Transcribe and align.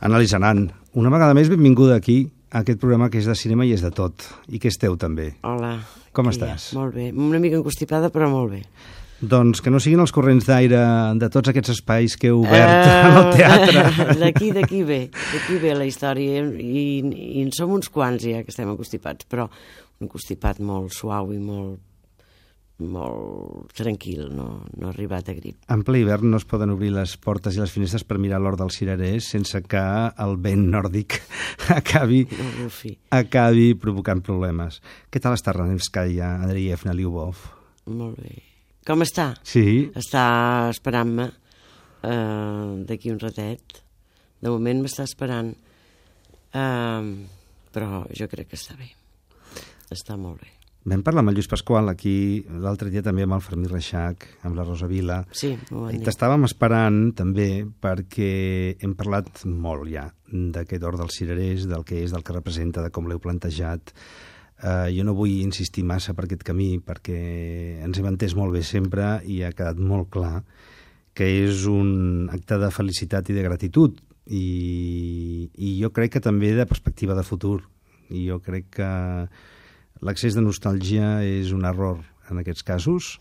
Anàlisi 0.00 0.32
Anant, 0.38 0.70
una 0.96 1.10
vegada 1.12 1.34
més 1.36 1.50
benvinguda 1.52 1.98
aquí, 2.00 2.22
a 2.50 2.62
aquest 2.64 2.80
programa 2.80 3.10
que 3.12 3.20
és 3.20 3.26
de 3.28 3.34
cinema 3.36 3.66
i 3.68 3.74
és 3.74 3.82
de 3.84 3.90
tot, 3.92 4.24
i 4.48 4.58
que 4.58 4.70
és 4.72 4.78
teu 4.80 4.96
també. 4.96 5.34
Hola. 5.44 5.74
Com 6.16 6.30
estàs? 6.32 6.70
Ja, 6.72 6.78
molt 6.80 6.96
bé. 6.96 7.10
Una 7.12 7.38
mica 7.42 7.58
encostipada, 7.58 8.08
però 8.10 8.30
molt 8.32 8.54
bé. 8.54 8.62
Doncs 9.20 9.60
que 9.60 9.68
no 9.68 9.78
siguin 9.84 10.00
els 10.00 10.14
corrents 10.16 10.48
d'aire 10.48 10.80
de 11.20 11.28
tots 11.28 11.52
aquests 11.52 11.74
espais 11.74 12.16
que 12.16 12.30
he 12.30 12.32
obert 12.32 12.88
uh, 12.88 12.94
en 13.10 13.18
el 13.18 13.28
teatre. 13.36 13.84
D'aquí, 14.22 14.48
d'aquí 14.56 14.80
ve, 14.88 15.00
d'aquí 15.12 15.60
ve 15.60 15.76
la 15.76 15.84
història, 15.84 16.46
i, 16.48 16.86
i 17.04 17.44
en 17.44 17.52
som 17.52 17.76
uns 17.76 17.92
quants 17.92 18.24
ja 18.24 18.40
que 18.40 18.54
estem 18.54 18.72
encostipats, 18.72 19.28
però 19.28 19.50
un 19.52 20.08
encostipat 20.08 20.64
molt 20.64 20.96
suau 20.96 21.34
i 21.36 21.38
molt 21.38 21.76
molt 22.80 23.72
tranquil, 23.76 24.26
no, 24.34 24.64
no 24.76 24.88
ha 24.88 24.90
arribat 24.92 25.30
a 25.30 25.34
grip. 25.36 25.58
En 25.72 25.84
ple 25.86 26.00
hivern 26.02 26.30
no 26.32 26.40
es 26.40 26.46
poden 26.48 26.72
obrir 26.74 26.90
les 26.94 27.16
portes 27.20 27.56
i 27.56 27.62
les 27.62 27.72
finestres 27.72 28.04
per 28.08 28.18
mirar 28.22 28.40
l'hort 28.42 28.60
dels 28.60 28.78
cirerers 28.80 29.30
sense 29.34 29.62
que 29.70 29.82
el 30.24 30.36
vent 30.42 30.66
nòrdic 30.72 31.18
acabi, 31.80 32.24
No, 32.38 32.68
acabi 33.18 33.72
provocant 33.78 34.22
problemes. 34.26 34.80
Què 35.10 35.22
tal 35.22 35.36
està 35.38 35.54
Ranevskaya, 35.56 36.36
Andreevna 36.44 36.94
Lyubov? 36.96 37.42
Molt 37.90 38.20
bé. 38.20 38.38
Com 38.86 39.04
està? 39.04 39.32
Sí. 39.46 39.90
Està 39.96 40.24
esperant-me 40.72 41.26
uh, 41.30 42.78
d'aquí 42.88 43.12
un 43.12 43.20
ratet. 43.20 43.82
De 44.40 44.48
moment 44.48 44.80
m'està 44.84 45.04
esperant. 45.08 45.52
Uh, 46.50 47.12
però 47.74 48.04
jo 48.16 48.30
crec 48.30 48.50
que 48.50 48.58
està 48.58 48.78
bé. 48.78 48.88
Està 49.90 50.16
molt 50.18 50.40
bé. 50.40 50.59
Vam 50.88 51.02
parlar 51.04 51.20
amb 51.20 51.32
el 51.32 51.36
Lluís 51.36 51.48
Pasqual 51.50 51.90
aquí 51.92 52.40
l'altre 52.62 52.88
dia 52.88 53.02
també 53.04 53.26
amb 53.26 53.36
el 53.36 53.42
Fermí 53.44 53.68
Reixac, 53.68 54.24
amb 54.48 54.56
la 54.56 54.64
Rosa 54.64 54.88
Vila. 54.88 55.18
Sí, 55.36 55.52
I 55.52 56.00
t'estàvem 56.00 56.46
esperant 56.48 57.10
també 57.18 57.66
perquè 57.84 58.30
hem 58.80 58.94
parlat 58.96 59.44
molt 59.44 59.90
ja 59.92 60.06
d'aquest 60.30 60.86
or 60.88 60.96
dels 60.96 61.20
cirerers, 61.20 61.66
del 61.68 61.84
que 61.84 62.00
és, 62.00 62.14
del 62.14 62.24
que 62.24 62.36
representa, 62.36 62.80
de 62.80 62.92
com 62.94 63.10
l'heu 63.10 63.20
plantejat. 63.20 63.92
Uh, 64.60 64.88
jo 64.92 65.04
no 65.04 65.16
vull 65.16 65.40
insistir 65.40 65.84
massa 65.88 66.12
per 66.16 66.26
aquest 66.26 66.42
camí 66.44 66.74
perquè 66.84 67.20
ens 67.80 67.96
hem 67.96 68.10
entès 68.10 68.34
molt 68.36 68.52
bé 68.52 68.60
sempre 68.60 69.14
i 69.24 69.38
ha 69.40 69.54
quedat 69.56 69.80
molt 69.80 70.10
clar 70.12 70.42
que 71.16 71.24
és 71.46 71.64
un 71.68 72.28
acte 72.28 72.58
de 72.60 72.68
felicitat 72.68 73.30
i 73.32 73.36
de 73.38 73.44
gratitud 73.46 73.96
i, 74.28 75.48
i 75.56 75.70
jo 75.80 75.88
crec 75.96 76.18
que 76.18 76.22
també 76.24 76.52
de 76.58 76.68
perspectiva 76.68 77.16
de 77.16 77.24
futur 77.24 77.62
i 78.12 78.26
jo 78.28 78.36
crec 78.44 78.68
que 78.76 78.90
l'excés 80.06 80.36
de 80.36 80.44
nostàlgia 80.44 81.20
és 81.26 81.52
un 81.56 81.66
error 81.68 82.00
en 82.30 82.40
aquests 82.40 82.64
casos 82.66 83.18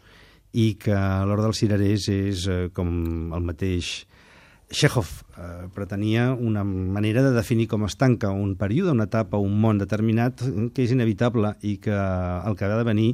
i 0.53 0.73
que 0.81 0.95
l'hora 1.27 1.45
dels 1.45 1.59
cirerers 1.61 2.07
és 2.13 2.45
eh, 2.49 2.61
com 2.73 2.89
el 3.35 3.45
mateix 3.45 4.05
Chekhov 4.69 5.09
eh, 5.09 5.67
pretenia 5.73 6.31
una 6.33 6.63
manera 6.63 7.23
de 7.25 7.33
definir 7.33 7.67
com 7.67 7.85
es 7.87 7.97
tanca 7.97 8.29
un 8.29 8.55
període, 8.55 8.93
una 8.93 9.09
etapa, 9.09 9.41
un 9.41 9.55
món 9.61 9.81
determinat 9.81 10.43
que 10.73 10.85
és 10.85 10.93
inevitable 10.93 11.55
i 11.65 11.77
que 11.81 11.95
el 11.95 12.57
que 12.57 12.65
ha 12.67 12.77
de 12.77 12.85
venir 12.85 13.09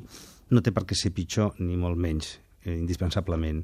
no 0.51 0.61
té 0.61 0.75
per 0.75 0.83
què 0.85 0.97
ser 0.99 1.13
pitjor 1.15 1.55
ni 1.63 1.79
molt 1.79 1.97
menys, 1.97 2.35
eh, 2.65 2.75
indispensablement. 2.75 3.63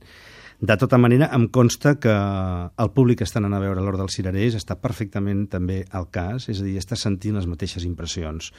De 0.61 0.75
tota 0.77 0.99
manera, 1.01 1.25
em 1.33 1.47
consta 1.49 1.95
que 1.97 2.11
el 2.13 2.89
públic 2.93 3.17
que 3.21 3.25
està 3.25 3.39
anant 3.41 3.55
a 3.57 3.61
veure 3.63 3.81
l'Hora 3.81 3.97
dels 3.97 4.13
Cirerers 4.13 4.59
està 4.59 4.75
perfectament 4.77 5.47
també 5.49 5.79
al 5.89 6.05
cas, 6.13 6.45
és 6.53 6.61
a 6.61 6.65
dir, 6.67 6.75
està 6.77 6.93
sentint 6.93 7.39
les 7.39 7.47
mateixes 7.49 7.87
impressions. 7.87 8.51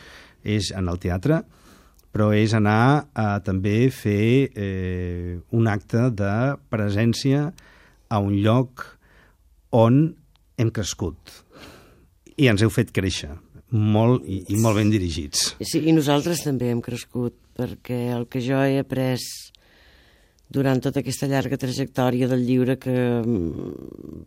És 0.42 0.72
en 0.74 0.90
el 0.90 0.98
teatre, 0.98 1.44
però 2.10 2.32
és 2.34 2.56
anar 2.58 3.06
a 3.14 3.28
també 3.46 3.86
fer 3.94 4.50
eh, 4.50 5.38
un 5.54 5.70
acte 5.70 6.08
de 6.10 6.34
presència 6.74 7.52
a 8.10 8.18
un 8.18 8.34
lloc 8.42 8.82
on 9.70 10.02
hem 10.58 10.74
crescut 10.74 11.38
i 12.36 12.50
ens 12.50 12.66
heu 12.66 12.74
fet 12.74 12.90
créixer 12.90 13.30
molt 13.72 14.26
i, 14.28 14.42
i 14.52 14.58
molt 14.60 14.76
ben 14.76 14.90
dirigits. 14.92 15.54
Sí, 15.62 15.80
i 15.86 15.94
nosaltres 15.96 16.42
també 16.44 16.68
hem 16.72 16.82
crescut, 16.84 17.38
perquè 17.56 18.10
el 18.12 18.26
que 18.28 18.42
jo 18.44 18.58
he 18.60 18.82
après 18.82 19.22
durant 20.52 20.82
tota 20.84 21.00
aquesta 21.00 21.28
llarga 21.30 21.58
trajectòria 21.60 22.28
del 22.28 22.44
llibre 22.44 22.76
que 22.80 22.94
mm, 22.94 24.24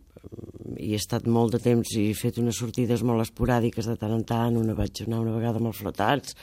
hi 0.82 0.92
he 0.92 0.98
estat 0.98 1.28
molt 1.30 1.54
de 1.54 1.60
temps 1.62 1.92
i 1.94 2.08
he 2.10 2.16
fet 2.18 2.40
unes 2.42 2.58
sortides 2.58 3.04
molt 3.06 3.22
esporàdiques 3.22 3.86
de 3.86 3.94
tant 4.00 4.14
en 4.16 4.24
tant, 4.26 4.58
una 4.58 4.74
vaig 4.74 5.04
anar 5.04 5.22
una 5.22 5.36
vegada 5.36 5.62
amb 5.62 5.70
els 5.70 5.82
flotats, 5.82 6.36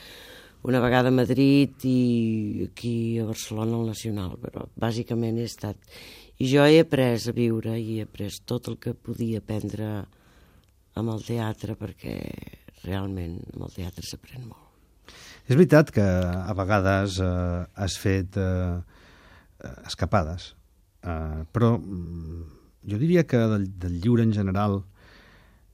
una 0.64 0.80
vegada 0.80 1.12
a 1.12 1.14
Madrid 1.14 1.84
i 1.84 2.68
aquí 2.70 2.96
a 3.20 3.28
Barcelona 3.28 3.76
al 3.76 3.90
Nacional, 3.92 4.38
però 4.40 4.68
bàsicament 4.80 5.40
he 5.40 5.48
estat... 5.50 5.80
I 6.42 6.48
jo 6.50 6.64
he 6.66 6.80
après 6.82 7.28
a 7.30 7.32
viure 7.36 7.76
i 7.78 8.00
he 8.00 8.04
après 8.08 8.40
tot 8.42 8.66
el 8.66 8.80
que 8.82 8.96
podia 8.96 9.38
aprendre 9.38 9.90
amb 10.98 11.12
el 11.12 11.22
teatre 11.22 11.76
perquè 11.78 12.16
realment 12.82 13.36
amb 13.52 13.68
el 13.68 13.76
teatre 13.76 14.02
s'aprèn 14.08 14.48
molt. 14.48 14.64
És 15.44 15.54
veritat 15.54 15.92
que 15.94 16.02
a 16.02 16.56
vegades 16.56 17.20
eh, 17.22 17.62
has 17.84 17.98
fet 18.00 18.38
eh, 18.40 18.80
escapades, 19.86 20.52
eh, 21.02 21.44
però 21.52 21.76
mm, 21.78 22.42
jo 22.90 22.98
diria 23.00 23.24
que 23.26 23.38
del, 23.38 23.68
del 23.80 24.00
lliure 24.00 24.26
en 24.26 24.34
general 24.36 24.82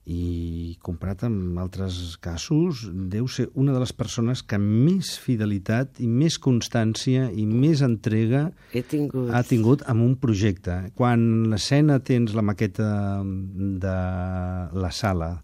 i 0.09 0.77
comparat 0.81 1.27
amb 1.27 1.59
altres 1.61 2.17
casos, 2.23 2.87
deu 2.89 3.27
ser 3.29 3.47
una 3.53 3.73
de 3.75 3.81
les 3.83 3.93
persones 3.93 4.41
que 4.41 4.57
més 4.57 5.13
fidelitat 5.21 6.01
i 6.01 6.07
més 6.09 6.39
constància 6.41 7.27
i 7.29 7.45
més 7.45 7.83
entrega 7.85 8.47
He 8.73 8.81
tingut... 8.81 9.29
ha 9.29 9.43
tingut 9.45 9.85
amb 9.85 10.01
un 10.01 10.15
projecte. 10.17 10.79
Quan 10.97 11.51
l'escena 11.53 11.99
tens 12.01 12.33
la 12.33 12.41
maqueta 12.41 13.21
de 13.21 13.95
la 14.73 14.91
sala 14.91 15.35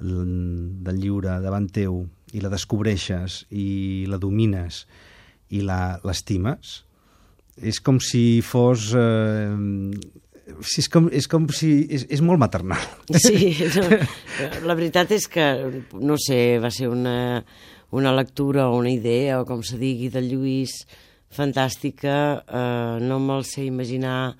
del 0.00 0.96
lliure 0.98 1.38
davant 1.44 1.68
teu 1.70 2.02
i 2.34 2.42
la 2.42 2.50
descobreixes 2.50 3.44
i 3.50 4.06
la 4.10 4.18
domines 4.18 4.84
i 5.50 5.62
la 5.66 6.00
l'estimes, 6.06 6.80
és 7.62 7.80
com 7.84 8.00
si 8.02 8.40
fos... 8.44 8.90
Eh, 8.96 9.90
és, 10.78 10.88
com, 10.92 11.08
és 11.14 11.28
com 11.30 11.46
si... 11.54 11.72
És, 11.92 12.06
és 12.10 12.22
molt 12.24 12.40
maternal. 12.42 12.82
Sí, 13.24 13.52
no, 13.76 14.00
la 14.66 14.76
veritat 14.76 15.12
és 15.16 15.28
que, 15.30 15.46
no 16.00 16.18
sé, 16.20 16.58
va 16.62 16.72
ser 16.74 16.90
una, 16.90 17.44
una 17.96 18.14
lectura 18.16 18.68
o 18.68 18.78
una 18.78 18.92
idea, 18.92 19.40
o 19.40 19.46
com 19.48 19.62
se 19.66 19.78
digui, 19.80 20.10
del 20.12 20.30
Lluís, 20.32 20.74
fantàstica. 21.34 22.14
Eh, 22.42 22.96
no 23.06 23.20
me'l 23.22 23.46
sé 23.46 23.66
imaginar 23.68 24.34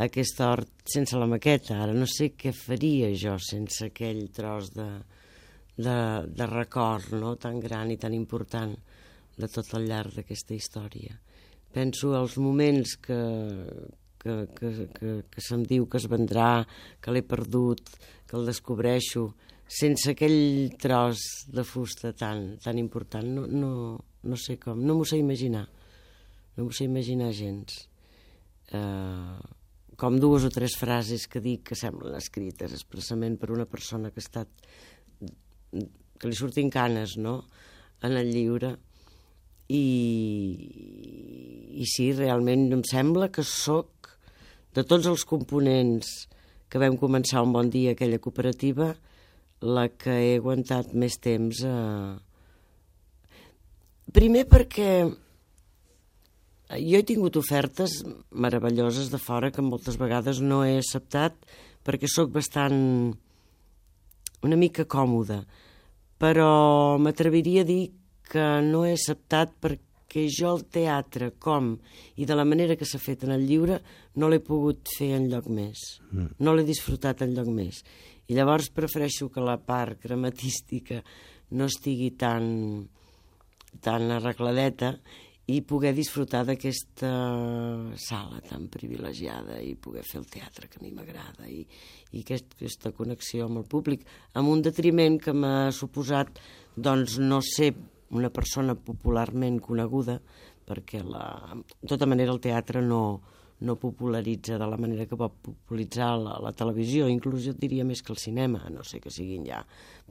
aquest 0.00 0.40
hort 0.40 0.70
sense 0.88 1.18
la 1.18 1.28
maqueta. 1.30 1.80
Ara 1.84 1.94
no 1.96 2.08
sé 2.08 2.32
què 2.38 2.52
faria 2.56 3.10
jo 3.14 3.36
sense 3.42 3.90
aquell 3.90 4.26
tros 4.34 4.72
de, 4.74 4.88
de, 5.76 5.96
de 6.26 6.46
record 6.50 7.12
no? 7.20 7.36
tan 7.36 7.60
gran 7.60 7.92
i 7.92 7.98
tan 8.00 8.16
important 8.16 8.74
de 9.40 9.48
tot 9.48 9.74
el 9.78 9.88
llarg 9.88 10.16
d'aquesta 10.16 10.56
història. 10.56 11.16
Penso 11.70 12.14
als 12.18 12.36
moments 12.38 12.96
que, 12.98 13.20
que, 14.18 14.34
que, 14.56 14.70
que, 14.96 15.12
que 15.30 15.44
se'm 15.44 15.62
diu 15.68 15.86
que 15.90 16.00
es 16.00 16.08
vendrà, 16.10 16.64
que 17.00 17.14
l'he 17.14 17.22
perdut, 17.22 17.94
que 18.26 18.36
el 18.38 18.48
descobreixo, 18.50 19.28
sense 19.70 20.10
aquell 20.12 20.72
tros 20.82 21.22
de 21.46 21.62
fusta 21.62 22.10
tan, 22.12 22.58
tan 22.62 22.78
important, 22.82 23.28
no, 23.36 23.46
no, 23.46 23.72
no 24.26 24.36
sé 24.36 24.58
com, 24.58 24.82
no 24.82 24.98
m'ho 24.98 25.06
sé 25.06 25.20
imaginar, 25.22 25.68
no 26.56 26.66
m'ho 26.66 26.74
sé 26.74 26.88
imaginar 26.90 27.30
gens. 27.36 27.86
Uh, 28.74 29.38
com 30.00 30.16
dues 30.18 30.46
o 30.46 30.50
tres 30.50 30.74
frases 30.78 31.26
que 31.30 31.42
dic 31.44 31.68
que 31.70 31.78
semblen 31.78 32.14
escrites 32.18 32.72
expressament 32.72 33.36
per 33.38 33.50
una 33.54 33.66
persona 33.68 34.10
que 34.10 34.22
ha 34.22 34.26
estat 34.26 34.68
que 36.20 36.28
li 36.28 36.36
surtin 36.36 36.70
canes, 36.72 37.16
no?, 37.16 37.42
en 38.02 38.16
el 38.16 38.30
lliure, 38.32 38.74
i, 39.70 39.84
i 41.78 41.86
sí, 41.86 42.10
realment 42.16 42.68
em 42.74 42.82
sembla 42.86 43.30
que 43.30 43.44
sóc 43.46 44.10
de 44.74 44.82
tots 44.86 45.06
els 45.10 45.24
components 45.26 46.10
que 46.70 46.82
vam 46.82 46.96
començar 46.98 47.42
un 47.44 47.54
bon 47.54 47.70
dia 47.70 47.94
aquella 47.94 48.20
cooperativa 48.22 48.92
la 49.60 49.88
que 49.92 50.14
he 50.24 50.36
aguantat 50.38 50.94
més 50.94 51.18
temps 51.22 51.62
a... 51.66 51.74
primer 54.14 54.46
perquè 54.50 54.90
jo 56.70 56.98
he 56.98 57.06
tingut 57.06 57.36
ofertes 57.36 58.00
meravelloses 58.30 59.10
de 59.10 59.18
fora 59.18 59.50
que 59.50 59.62
moltes 59.66 59.98
vegades 60.00 60.40
no 60.42 60.62
he 60.64 60.78
acceptat 60.78 61.36
perquè 61.86 62.10
sóc 62.10 62.30
bastant 62.34 62.78
una 64.46 64.58
mica 64.58 64.86
còmoda 64.86 65.42
però 66.20 66.98
m'atreviria 67.00 67.64
a 67.64 67.68
dir 67.68 67.82
que 68.30 68.46
no 68.66 68.84
he 68.86 68.94
acceptat 68.94 69.56
perquè 69.60 70.26
jo 70.30 70.54
el 70.54 70.64
teatre 70.72 71.32
com 71.38 71.72
i 72.18 72.26
de 72.26 72.36
la 72.38 72.46
manera 72.46 72.76
que 72.78 72.88
s'ha 72.88 73.00
fet 73.02 73.24
en 73.26 73.34
el 73.34 73.46
lliure 73.48 73.80
no 74.16 74.30
l'he 74.30 74.42
pogut 74.44 74.90
fer 74.96 75.12
en 75.16 75.28
lloc 75.32 75.50
més. 75.50 76.00
Mm. 76.10 76.36
No 76.42 76.54
l'he 76.54 76.66
disfrutat 76.66 77.24
en 77.26 77.34
lloc 77.36 77.50
més. 77.54 77.82
I 78.30 78.38
llavors 78.38 78.70
prefereixo 78.74 79.30
que 79.30 79.42
la 79.42 79.58
part 79.58 79.98
gramatística 80.02 81.00
no 81.58 81.66
estigui 81.66 82.12
tan, 82.18 82.86
tan 83.82 84.10
arregladeta 84.14 84.94
i 85.50 85.60
poder 85.66 85.90
disfrutar 85.96 86.44
d'aquesta 86.46 87.10
sala 87.98 88.38
tan 88.46 88.68
privilegiada 88.70 89.58
i 89.58 89.74
poder 89.74 90.04
fer 90.06 90.20
el 90.20 90.28
teatre 90.30 90.68
que 90.70 90.78
a 90.78 90.84
mi 90.84 90.92
m'agrada 90.94 91.48
i, 91.50 91.64
i 92.14 92.22
aquest, 92.22 92.54
aquesta 92.54 92.92
connexió 92.94 93.48
amb 93.48 93.62
el 93.62 93.66
públic, 93.70 94.04
amb 94.38 94.52
un 94.52 94.62
detriment 94.62 95.18
que 95.22 95.34
m'ha 95.34 95.72
suposat 95.74 96.38
doncs, 96.76 97.18
no 97.18 97.40
ser 97.42 97.72
una 98.16 98.30
persona 98.34 98.74
popularment 98.74 99.60
coneguda, 99.62 100.18
perquè 100.66 101.02
la, 101.02 101.24
de 101.80 101.90
tota 101.90 102.08
manera 102.10 102.32
el 102.34 102.40
teatre 102.42 102.82
no, 102.82 103.20
no 103.60 103.76
popularitza 103.76 104.58
de 104.58 104.68
la 104.70 104.78
manera 104.80 105.06
que 105.06 105.18
pot 105.18 105.36
popularitzar 105.44 106.12
la, 106.20 106.38
la 106.42 106.52
televisió, 106.56 107.08
inclús 107.10 107.44
jo 107.48 107.54
diria 107.58 107.84
més 107.84 108.02
que 108.02 108.14
el 108.14 108.20
cinema, 108.22 108.62
no 108.72 108.86
sé 108.86 109.02
que 109.02 109.12
siguin 109.12 109.44
ja 109.48 109.60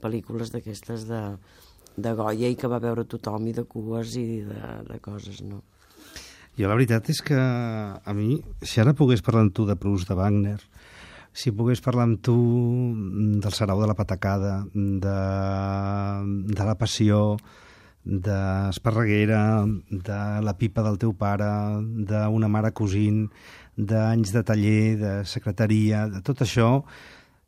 pel·lícules 0.00 0.52
d'aquestes 0.54 1.08
de, 1.08 1.22
de 1.96 2.14
Goya 2.16 2.50
i 2.50 2.58
que 2.58 2.70
va 2.70 2.80
veure 2.82 3.08
tothom 3.08 3.50
i 3.50 3.56
de 3.56 3.66
cues 3.68 4.16
i 4.20 4.42
de, 4.46 4.62
de 4.88 4.98
coses, 5.02 5.42
no? 5.42 5.62
Jo 6.58 6.68
la 6.68 6.76
veritat 6.76 7.08
és 7.12 7.22
que 7.24 7.38
a 7.38 8.12
mi, 8.16 8.40
si 8.62 8.82
ara 8.82 8.94
pogués 8.96 9.22
parlar 9.24 9.46
amb 9.46 9.54
tu 9.56 9.64
de 9.68 9.78
Proust, 9.80 10.08
de 10.10 10.16
Wagner, 10.18 10.58
si 11.32 11.52
pogués 11.54 11.80
parlar 11.82 12.08
amb 12.08 12.20
tu 12.26 12.36
del 13.40 13.54
Sarau 13.54 13.80
de 13.80 13.88
la 13.88 13.96
Patacada, 13.96 14.64
de, 14.74 15.16
de 16.50 16.66
la 16.66 16.76
Passió, 16.78 17.36
d'Esparreguera, 18.04 19.66
de 19.90 20.20
la 20.44 20.56
pipa 20.56 20.82
del 20.86 20.98
teu 20.98 21.12
pare, 21.12 21.48
d'una 21.80 22.48
mare 22.48 22.72
cosint, 22.72 23.26
d'anys 23.76 24.32
de 24.32 24.42
taller, 24.44 24.84
de 25.00 25.14
secretaria, 25.28 26.06
de 26.08 26.22
tot 26.24 26.42
això, 26.44 26.70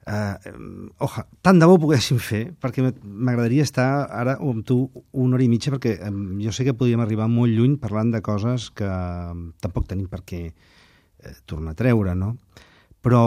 eh, 0.07 0.53
oja, 0.99 1.27
tant 1.43 1.59
de 1.59 1.67
bo 1.67 1.77
ho 1.77 1.83
poguéssim 1.83 2.19
fer, 2.23 2.43
perquè 2.61 2.85
m'agradaria 3.03 3.65
estar 3.67 4.09
ara 4.11 4.37
amb 4.41 4.65
tu 4.67 4.85
una 5.13 5.37
hora 5.37 5.45
i 5.45 5.51
mitja, 5.51 5.73
perquè 5.75 5.97
eh, 5.99 6.13
jo 6.45 6.53
sé 6.53 6.67
que 6.67 6.77
podríem 6.77 7.03
arribar 7.05 7.29
molt 7.31 7.53
lluny 7.53 7.79
parlant 7.81 8.13
de 8.13 8.23
coses 8.23 8.71
que 8.71 8.91
tampoc 9.63 9.89
tenim 9.89 10.09
per 10.11 10.23
què 10.27 10.45
eh, 10.49 11.35
tornar 11.47 11.77
a 11.77 11.79
treure, 11.79 12.15
no? 12.15 12.37
Però 13.03 13.23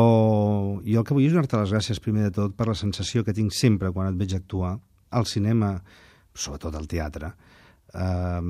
jo 0.85 1.01
el 1.01 1.03
que 1.03 1.15
vull 1.15 1.25
és 1.25 1.33
donar-te 1.33 1.59
les 1.59 1.73
gràcies 1.73 1.99
primer 1.99 2.29
de 2.29 2.35
tot 2.35 2.53
per 2.55 2.69
la 2.69 2.77
sensació 2.79 3.25
que 3.27 3.35
tinc 3.35 3.51
sempre 3.51 3.91
quan 3.91 4.07
et 4.07 4.19
veig 4.19 4.37
actuar 4.37 4.77
al 5.11 5.25
cinema, 5.27 5.81
sobretot 6.35 6.75
al 6.75 6.87
teatre, 6.91 7.31
eh, 7.95 8.41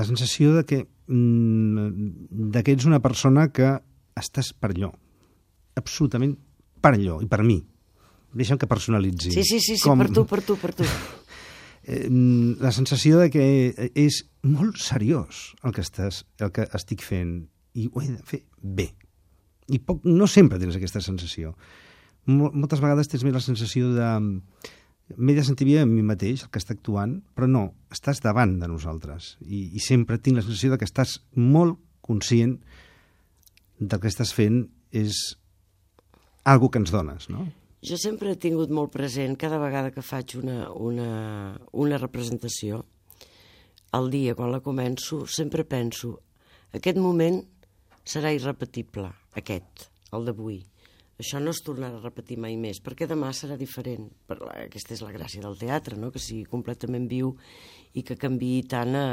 la 0.00 0.06
sensació 0.08 0.54
de 0.56 0.64
que, 0.64 0.80
mm, 1.06 1.88
de 2.56 2.62
que 2.64 2.72
ets 2.72 2.88
una 2.88 3.00
persona 3.04 3.50
que 3.52 3.76
estàs 4.16 4.52
per 4.52 4.72
allò, 4.74 4.92
absolutament 5.76 6.36
per 6.80 6.94
allò 6.96 7.20
i 7.22 7.28
per 7.28 7.42
mi. 7.44 7.60
Deixa'm 8.32 8.58
que 8.58 8.68
personalitzi. 8.70 9.32
Sí, 9.34 9.42
sí, 9.42 9.58
sí, 9.60 9.76
sí 9.76 9.82
Com... 9.82 9.98
per 9.98 10.10
tu, 10.14 10.24
per 10.26 10.42
tu, 10.42 10.56
per 10.56 10.74
tu. 10.74 10.84
Eh, 11.82 12.06
la 12.60 12.70
sensació 12.76 13.16
de 13.18 13.30
que 13.32 13.44
és 13.96 14.18
molt 14.44 14.76
seriós 14.76 15.54
el 15.64 15.72
que, 15.72 15.80
estàs, 15.80 16.26
el 16.44 16.50
que 16.52 16.66
estic 16.76 17.00
fent 17.00 17.46
i 17.72 17.86
ho 17.88 18.02
he 18.02 18.10
de 18.10 18.20
fer 18.28 18.42
bé. 18.60 18.90
I 19.72 19.80
poc, 19.80 20.04
no 20.04 20.28
sempre 20.28 20.58
tens 20.60 20.76
aquesta 20.76 21.00
sensació. 21.00 21.54
Moltes 22.28 22.82
vegades 22.84 23.08
tens 23.08 23.24
més 23.24 23.32
la 23.32 23.40
sensació 23.40 23.94
de... 23.96 24.10
M'he 25.16 25.34
de 25.34 25.44
sentir 25.46 25.66
bé 25.68 25.80
a 25.80 25.86
mi 25.88 26.04
mateix, 26.06 26.44
el 26.44 26.52
que 26.54 26.60
està 26.62 26.76
actuant, 26.76 27.18
però 27.34 27.48
no, 27.50 27.64
estàs 27.90 28.22
davant 28.22 28.58
de 28.60 28.68
nosaltres. 28.70 29.34
I, 29.42 29.70
I 29.74 29.82
sempre 29.82 30.20
tinc 30.22 30.38
la 30.38 30.44
sensació 30.46 30.74
de 30.74 30.78
que 30.80 30.88
estàs 30.88 31.18
molt 31.34 31.80
conscient 32.06 32.58
del 33.80 34.00
que 34.00 34.10
estàs 34.10 34.34
fent 34.36 34.62
és 34.92 35.16
algo 36.44 36.70
que 36.70 36.80
ens 36.82 36.92
dones, 36.92 37.28
no? 37.32 37.46
Jo 37.86 37.96
sempre 37.96 38.34
he 38.34 38.40
tingut 38.40 38.72
molt 38.76 38.92
present, 38.92 39.38
cada 39.40 39.58
vegada 39.60 39.92
que 39.94 40.04
faig 40.04 40.36
una, 40.36 40.66
una, 40.76 41.10
una 41.72 42.00
representació, 42.00 42.82
al 43.96 44.10
dia, 44.12 44.36
quan 44.38 44.52
la 44.52 44.60
començo, 44.62 45.24
sempre 45.26 45.64
penso, 45.64 46.18
aquest 46.76 47.00
moment 47.00 47.40
serà 48.06 48.34
irrepetible, 48.36 49.08
aquest, 49.40 49.88
el 50.14 50.28
d'avui. 50.28 50.60
Això 51.20 51.40
no 51.42 51.52
es 51.54 51.60
tornarà 51.64 51.98
a 51.98 52.02
repetir 52.02 52.38
mai 52.40 52.56
més, 52.60 52.80
perquè 52.84 53.08
demà 53.10 53.30
serà 53.36 53.58
diferent. 53.60 54.08
Per 54.26 54.38
la, 54.40 54.54
aquesta 54.66 54.96
és 54.96 55.04
la 55.04 55.12
gràcia 55.14 55.44
del 55.44 55.58
teatre, 55.60 55.98
no? 56.00 56.10
que 56.14 56.22
sigui 56.22 56.48
completament 56.48 57.08
viu 57.10 57.34
i 57.94 58.04
que 58.06 58.16
canvi 58.20 58.54
tant 58.70 58.96
a, 58.96 59.06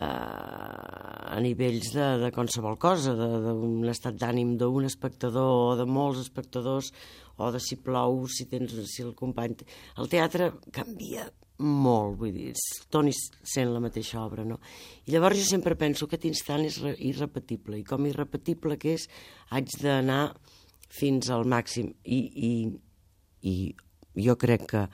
a 0.00 1.38
nivells 1.44 1.92
de, 1.94 2.08
de 2.24 2.32
qualsevol 2.34 2.78
cosa, 2.80 3.14
d'un 3.18 3.84
estat 3.92 4.16
d'ànim 4.20 4.56
d'un 4.60 4.88
espectador 4.88 5.52
o 5.68 5.78
de 5.78 5.86
molts 5.86 6.24
espectadors, 6.24 6.90
o 7.36 7.50
de 7.52 7.60
si 7.62 7.78
plou, 7.82 8.24
si 8.30 8.48
tens 8.50 8.74
si 8.90 9.04
el 9.04 9.14
company... 9.18 9.56
El 9.98 10.10
teatre 10.10 10.52
canvia 10.72 11.28
molt, 11.62 12.16
vull 12.18 12.32
dir, 12.34 12.50
torni 12.90 13.12
sent 13.14 13.70
la 13.70 13.82
mateixa 13.82 14.18
obra, 14.24 14.42
no? 14.46 14.58
I 15.06 15.14
llavors 15.14 15.38
jo 15.38 15.46
sempre 15.46 15.76
penso 15.78 16.08
que 16.08 16.16
aquest 16.16 16.26
instant 16.26 16.64
és 16.66 16.80
irrepetible, 16.98 17.78
i 17.78 17.86
com 17.86 18.08
irrepetible 18.08 18.78
que 18.80 18.96
és, 18.98 19.06
haig 19.54 19.70
d'anar 19.78 20.34
fins 20.92 21.30
al 21.30 21.46
màxim. 21.48 21.92
I, 22.04 22.20
i, 22.48 22.52
I 23.50 23.54
jo 24.26 24.36
crec 24.40 24.66
que 24.70 24.86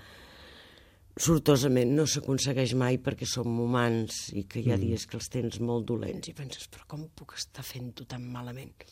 sortosament 1.21 1.93
no 1.97 2.07
s'aconsegueix 2.09 2.75
mai 2.79 2.99
perquè 3.03 3.27
som 3.29 3.49
humans 3.61 4.31
i 4.39 4.47
que 4.49 4.63
hi 4.63 4.71
ha 4.71 4.79
mm. 4.79 4.85
dies 4.87 5.07
que 5.07 5.19
els 5.19 5.29
tens 5.33 5.61
molt 5.61 5.89
dolents 5.91 6.31
i 6.31 6.37
penses, 6.37 6.69
però 6.73 6.87
com 6.89 7.09
puc 7.17 7.35
estar 7.37 7.65
fent-ho 7.67 8.07
tan 8.09 8.25
malament? 8.33 8.87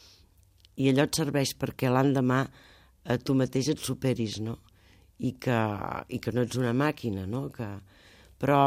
I 0.78 0.90
allò 0.90 1.06
et 1.08 1.18
serveix 1.18 1.54
perquè 1.58 1.90
l'endemà 1.90 2.42
a 3.08 3.16
tu 3.22 3.34
mateix 3.38 3.72
et 3.72 3.80
superis, 3.82 4.38
no? 4.44 4.58
I 5.24 5.32
que, 5.40 5.56
i 6.14 6.20
que 6.22 6.34
no 6.34 6.44
ets 6.44 6.58
una 6.60 6.74
màquina, 6.76 7.24
no? 7.26 7.48
Que, 7.54 7.66
però 8.38 8.60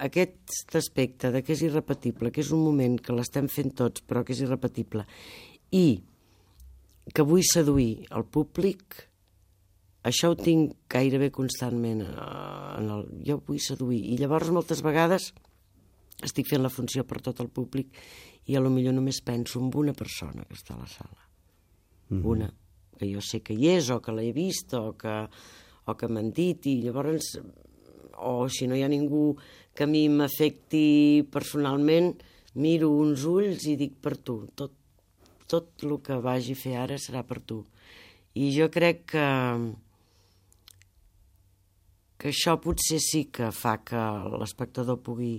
aquest 0.00 0.74
aspecte 0.78 1.30
de 1.34 1.44
que 1.46 1.54
és 1.54 1.62
irrepetible, 1.68 2.32
que 2.34 2.42
és 2.42 2.50
un 2.54 2.64
moment 2.64 2.96
que 2.98 3.14
l'estem 3.14 3.46
fent 3.52 3.74
tots, 3.78 4.02
però 4.02 4.24
que 4.26 4.34
és 4.34 4.42
irrepetible, 4.42 5.04
i 5.76 6.00
que 7.14 7.24
vull 7.26 7.44
seduir 7.46 8.06
el 8.10 8.24
públic, 8.24 9.06
això 10.06 10.30
ho 10.30 10.36
tinc 10.38 10.76
gairebé 10.90 11.30
constantment. 11.34 12.02
Eh, 12.06 12.78
en 12.78 12.90
el, 12.96 13.04
jo 13.26 13.40
vull 13.46 13.62
seduir. 13.62 14.02
I 14.12 14.18
llavors 14.20 14.52
moltes 14.54 14.82
vegades 14.86 15.32
estic 16.24 16.48
fent 16.48 16.62
la 16.64 16.72
funció 16.72 17.04
per 17.04 17.20
tot 17.20 17.42
el 17.44 17.50
públic 17.52 17.92
i 18.46 18.56
a 18.56 18.62
lo 18.62 18.70
millor 18.72 18.94
només 18.96 19.20
penso 19.24 19.60
en 19.60 19.72
una 19.74 19.92
persona 19.92 20.46
que 20.46 20.54
està 20.56 20.74
a 20.74 20.80
la 20.80 20.86
sala. 20.86 21.22
Mm 22.08 22.16
-hmm. 22.16 22.24
Una, 22.24 22.54
que 22.98 23.12
jo 23.12 23.20
sé 23.20 23.42
que 23.42 23.54
hi 23.54 23.68
és 23.68 23.90
o 23.90 24.00
que 24.00 24.12
l'he 24.12 24.32
vist 24.32 24.74
o 24.74 24.96
que, 24.96 25.28
o 25.84 25.94
que 25.94 26.08
m'han 26.08 26.32
dit 26.32 26.66
i 26.66 26.82
llavors 26.82 27.38
o 28.18 28.48
si 28.48 28.66
no 28.66 28.74
hi 28.76 28.82
ha 28.82 28.88
ningú 28.88 29.36
que 29.74 29.84
a 29.84 29.86
mi 29.86 30.08
m'afecti 30.08 31.26
personalment 31.30 32.16
miro 32.54 32.90
uns 32.90 33.24
ulls 33.24 33.66
i 33.66 33.76
dic 33.76 34.00
per 34.00 34.16
tu 34.16 34.46
tot, 34.54 34.72
tot 35.50 35.84
el 35.86 35.98
que 36.04 36.20
vagi 36.22 36.56
a 36.56 36.60
fer 36.62 36.76
ara 36.82 37.00
serà 37.00 37.22
per 37.26 37.40
tu 37.40 37.62
i 38.34 38.50
jo 38.56 38.70
crec 38.72 39.04
que 39.14 39.26
que 42.16 42.32
això 42.32 42.56
potser 42.60 42.98
sí 43.04 43.26
que 43.28 43.52
fa 43.52 43.76
que 43.84 44.02
l'espectador 44.40 45.02
pugui 45.04 45.36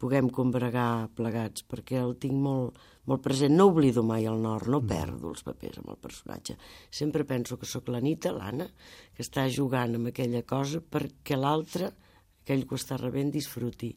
puguem 0.00 0.30
combregar 0.32 1.10
plegats, 1.12 1.62
perquè 1.68 1.98
el 2.00 2.14
tinc 2.20 2.38
molt, 2.40 2.78
molt 3.10 3.20
present. 3.24 3.52
No 3.56 3.68
oblido 3.68 4.02
mai 4.06 4.24
el 4.30 4.40
nord, 4.40 4.70
no 4.72 4.80
mm. 4.80 4.88
perdo 4.88 5.32
els 5.34 5.44
papers 5.44 5.82
amb 5.82 5.92
el 5.92 5.98
personatge. 6.00 6.56
Sempre 6.88 7.26
penso 7.28 7.58
que 7.60 7.68
sóc 7.68 7.90
l'Anita, 7.92 8.32
l'Anna, 8.32 8.70
que 9.12 9.26
està 9.26 9.44
jugant 9.52 9.98
amb 9.98 10.10
aquella 10.10 10.40
cosa 10.48 10.80
perquè 10.80 11.36
l'altre, 11.36 11.92
aquell 12.40 12.64
que 12.64 12.76
ho 12.76 12.80
està 12.80 12.96
rebent, 12.96 13.34
disfruti 13.34 13.92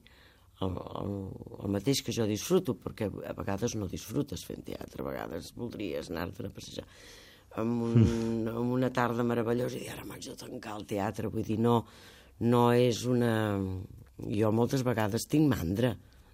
el, 0.61 0.77
el, 1.01 1.17
el 1.63 1.73
mateix 1.73 2.03
que 2.05 2.13
jo 2.15 2.27
disfruto, 2.29 2.77
perquè 2.79 3.09
a 3.09 3.33
vegades 3.37 3.75
no 3.79 3.89
disfrutes 3.89 4.45
fent 4.47 4.63
teatre, 4.67 5.01
a 5.01 5.09
vegades 5.09 5.51
voldries 5.57 6.11
anar-te'n 6.11 6.49
a 6.49 6.53
passejar 6.53 6.85
amb, 7.61 7.83
un, 7.85 7.97
mm. 7.99 8.53
amb 8.53 8.73
una 8.73 8.89
tarda 8.93 9.25
meravellosa 9.27 9.77
i 9.77 9.83
dir, 9.83 9.91
ara 9.93 10.05
m'haig 10.07 10.29
de 10.31 10.37
tancar 10.39 10.77
el 10.79 10.87
teatre, 10.89 11.29
vull 11.33 11.45
dir, 11.45 11.59
no, 11.61 11.81
no 12.45 12.65
és 12.75 13.05
una... 13.09 13.35
Jo 14.23 14.51
moltes 14.53 14.83
vegades 14.85 15.25
tinc 15.27 15.49
mandra 15.49 15.89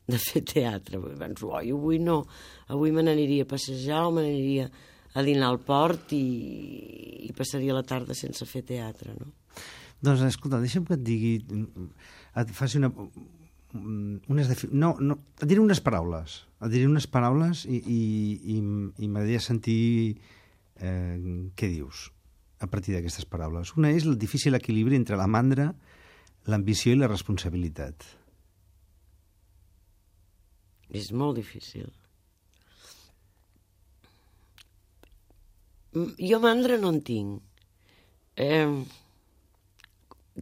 de 0.10 0.18
fer 0.20 0.42
teatre. 0.46 1.00
Penso, 1.18 1.48
oi, 1.56 1.72
avui 1.72 1.98
no, 2.04 2.20
avui 2.74 2.92
me 2.92 3.06
n'aniria 3.06 3.46
a 3.46 3.50
passejar 3.50 4.04
o 4.08 4.14
me 4.14 4.26
n'aniria 4.26 4.68
a 5.16 5.24
dinar 5.26 5.48
al 5.50 5.62
port 5.64 6.12
i, 6.14 6.26
i 7.26 7.32
passaria 7.38 7.74
la 7.74 7.86
tarda 7.88 8.18
sense 8.18 8.46
fer 8.46 8.66
teatre, 8.68 9.16
no? 9.18 9.32
Doncs, 10.06 10.22
escolta, 10.28 10.60
deixa'm 10.62 10.86
que 10.88 10.96
et 10.96 11.04
digui, 11.04 11.34
et 12.40 12.52
faci 12.56 12.80
una, 12.80 12.92
unes 13.74 14.50
no, 14.72 14.96
no, 15.00 15.20
et 15.38 15.46
diré 15.50 15.62
unes 15.62 15.82
paraules, 15.86 16.40
et 16.64 16.72
diré 16.74 16.88
unes 16.90 17.06
paraules 17.08 17.66
i, 17.70 17.78
i, 17.78 18.00
i, 18.56 18.58
i 18.58 19.10
m'agradaria 19.10 19.42
sentir 19.44 20.18
eh, 20.82 21.52
què 21.56 21.70
dius 21.70 22.08
a 22.60 22.68
partir 22.68 22.96
d'aquestes 22.96 23.28
paraules. 23.30 23.76
Una 23.78 23.94
és 23.96 24.08
el 24.10 24.18
difícil 24.20 24.58
equilibri 24.58 24.98
entre 25.00 25.20
la 25.20 25.30
mandra, 25.32 25.70
l'ambició 26.50 26.96
i 26.96 27.00
la 27.00 27.08
responsabilitat. 27.12 28.08
És 30.90 31.12
molt 31.14 31.38
difícil. 31.38 31.88
Jo 35.94 36.40
mandra 36.42 36.78
no 36.82 36.92
en 36.94 37.00
tinc. 37.06 37.62
Eh, 38.40 38.66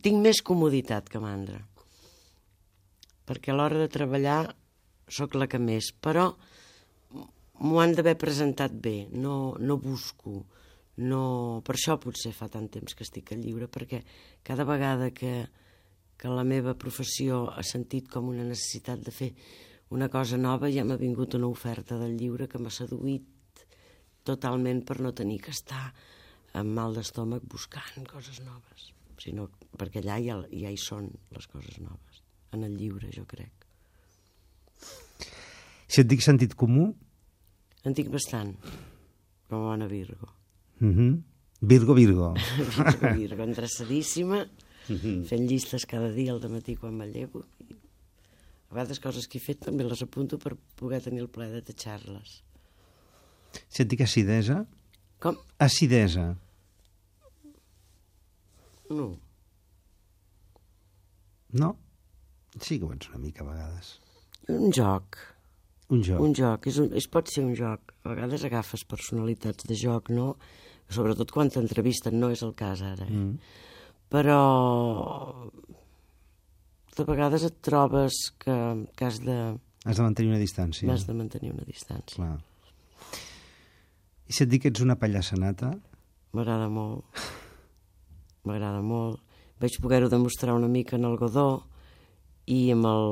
tinc 0.03 0.23
més 0.23 0.41
comoditat 0.45 1.09
que 1.11 1.21
mandra. 1.23 1.59
Perquè 3.27 3.51
a 3.51 3.57
l'hora 3.57 3.81
de 3.81 3.89
treballar 3.91 4.41
sóc 5.07 5.35
la 5.35 5.47
que 5.51 5.59
més, 5.59 5.91
però 5.91 6.29
m'ho 7.59 7.79
han 7.81 7.95
d'haver 7.97 8.15
presentat 8.19 8.73
bé, 8.73 9.07
no, 9.11 9.55
no 9.59 9.77
busco, 9.81 10.43
no... 11.03 11.21
per 11.65 11.75
això 11.75 11.97
potser 12.01 12.33
fa 12.35 12.49
tant 12.51 12.67
temps 12.73 12.95
que 12.95 13.05
estic 13.05 13.31
al 13.33 13.41
lliure, 13.43 13.69
perquè 13.71 14.03
cada 14.45 14.65
vegada 14.67 15.09
que, 15.15 15.47
que 16.17 16.33
la 16.33 16.45
meva 16.47 16.77
professió 16.77 17.47
ha 17.49 17.63
sentit 17.65 18.11
com 18.11 18.29
una 18.33 18.45
necessitat 18.45 19.01
de 19.05 19.13
fer 19.13 19.31
una 19.89 20.09
cosa 20.11 20.37
nova, 20.37 20.69
ja 20.69 20.83
m'ha 20.83 20.99
vingut 20.99 21.37
una 21.39 21.47
oferta 21.47 21.97
del 21.97 22.17
lliure 22.19 22.47
que 22.51 22.59
m'ha 22.59 22.73
seduït 22.73 23.65
totalment 24.27 24.83
per 24.83 24.99
no 24.99 25.13
tenir 25.15 25.39
que 25.45 25.53
estar 25.55 25.85
amb 26.57 26.73
mal 26.75 26.95
d'estómac 26.97 27.45
buscant 27.47 28.07
coses 28.09 28.41
noves, 28.43 28.91
sinó 29.21 29.47
perquè 29.79 30.01
allà 30.03 30.17
ja, 30.23 30.37
ja 30.51 30.71
hi 30.73 30.79
són 30.81 31.07
les 31.35 31.47
coses 31.51 31.79
noves, 31.79 32.06
en 32.53 32.63
el 32.63 32.77
lliure, 32.77 33.09
jo 33.15 33.25
crec. 33.25 33.51
Si 35.87 36.01
et 36.01 36.07
dic 36.07 36.21
sentit 36.21 36.55
comú, 36.55 36.93
En 37.87 37.93
tinc 37.95 38.09
bastant, 38.11 38.51
com 39.47 39.61
a 39.61 39.69
bona 39.69 39.87
Virgo. 39.87 40.27
mm 40.79 40.91
-hmm. 40.93 41.21
Virgo, 41.61 41.93
Virgo. 41.93 42.33
Virgo, 42.57 43.13
Virgo, 43.15 43.43
endreçadíssima, 43.43 44.45
fent 44.87 45.49
llistes 45.49 45.85
cada 45.85 46.11
dia 46.11 46.33
al 46.33 46.49
matí 46.49 46.75
quan 46.75 46.95
me 46.97 47.07
llevo. 47.07 47.45
I 48.69 48.71
a 48.71 48.73
vegades 48.75 48.99
coses 48.99 49.27
que 49.27 49.37
he 49.37 49.41
fet 49.41 49.59
també 49.63 49.83
les 49.83 50.01
apunto 50.01 50.37
per 50.37 50.57
poder 50.75 51.01
tenir 51.01 51.21
el 51.21 51.29
plaer 51.29 51.53
de 51.53 51.61
tatxar-les. 51.61 52.43
Si 53.69 53.81
et 53.81 53.87
dic 53.87 54.01
acidesa, 54.01 54.65
Com? 55.19 55.37
acidesa. 55.57 56.35
No. 58.89 59.19
No? 61.53 61.77
Sí 62.63 62.79
que 62.79 62.85
ho 62.87 62.93
ets 62.93 63.09
una 63.11 63.19
mica 63.21 63.43
a 63.43 63.47
vegades. 63.49 63.97
Un 64.53 64.71
joc. 64.73 65.17
Un 65.89 66.03
joc. 66.03 66.21
Un 66.23 66.33
joc. 66.35 66.67
És 66.71 66.79
un, 66.83 66.89
és, 66.97 67.07
pot 67.11 67.29
ser 67.31 67.43
un 67.45 67.53
joc. 67.55 67.93
A 68.03 68.11
vegades 68.13 68.43
agafes 68.47 68.83
personalitats 68.87 69.67
de 69.67 69.77
joc, 69.79 70.11
no? 70.13 70.33
Sobretot 70.89 71.31
quan 71.35 71.51
t'entrevisten, 71.51 72.15
no 72.19 72.29
és 72.31 72.43
el 72.47 72.53
cas 72.55 72.81
ara. 72.85 73.07
Eh? 73.07 73.11
Mm. 73.11 73.39
Però 74.11 74.41
de 76.97 77.05
vegades 77.05 77.43
et 77.45 77.57
trobes 77.61 78.17
que, 78.41 78.55
que 78.97 79.05
has 79.05 79.19
de, 79.21 79.37
Has 79.85 79.99
de 79.99 80.03
mantenir 80.03 80.31
una 80.33 80.39
distància. 80.41 80.87
has 80.91 81.05
de 81.07 81.13
mantenir 81.15 81.51
una 81.53 81.63
distància. 81.67 82.17
Clar. 82.17 82.37
I 84.27 84.33
si 84.35 84.43
et 84.43 84.49
dic 84.51 84.65
que 84.65 84.71
ets 84.73 84.83
una 84.83 84.97
pallassa 84.99 85.37
nata, 85.39 85.75
M'agrada 86.35 86.67
molt. 86.69 87.05
M'agrada 88.45 88.81
molt. 88.83 89.21
Vaig 89.61 89.77
poder-ho 89.81 90.09
demostrar 90.11 90.53
una 90.53 90.67
mica 90.67 90.97
en 90.97 91.05
el 91.07 91.15
Godó 91.17 91.63
i 92.47 92.59
amb 92.71 92.87
el, 92.87 93.09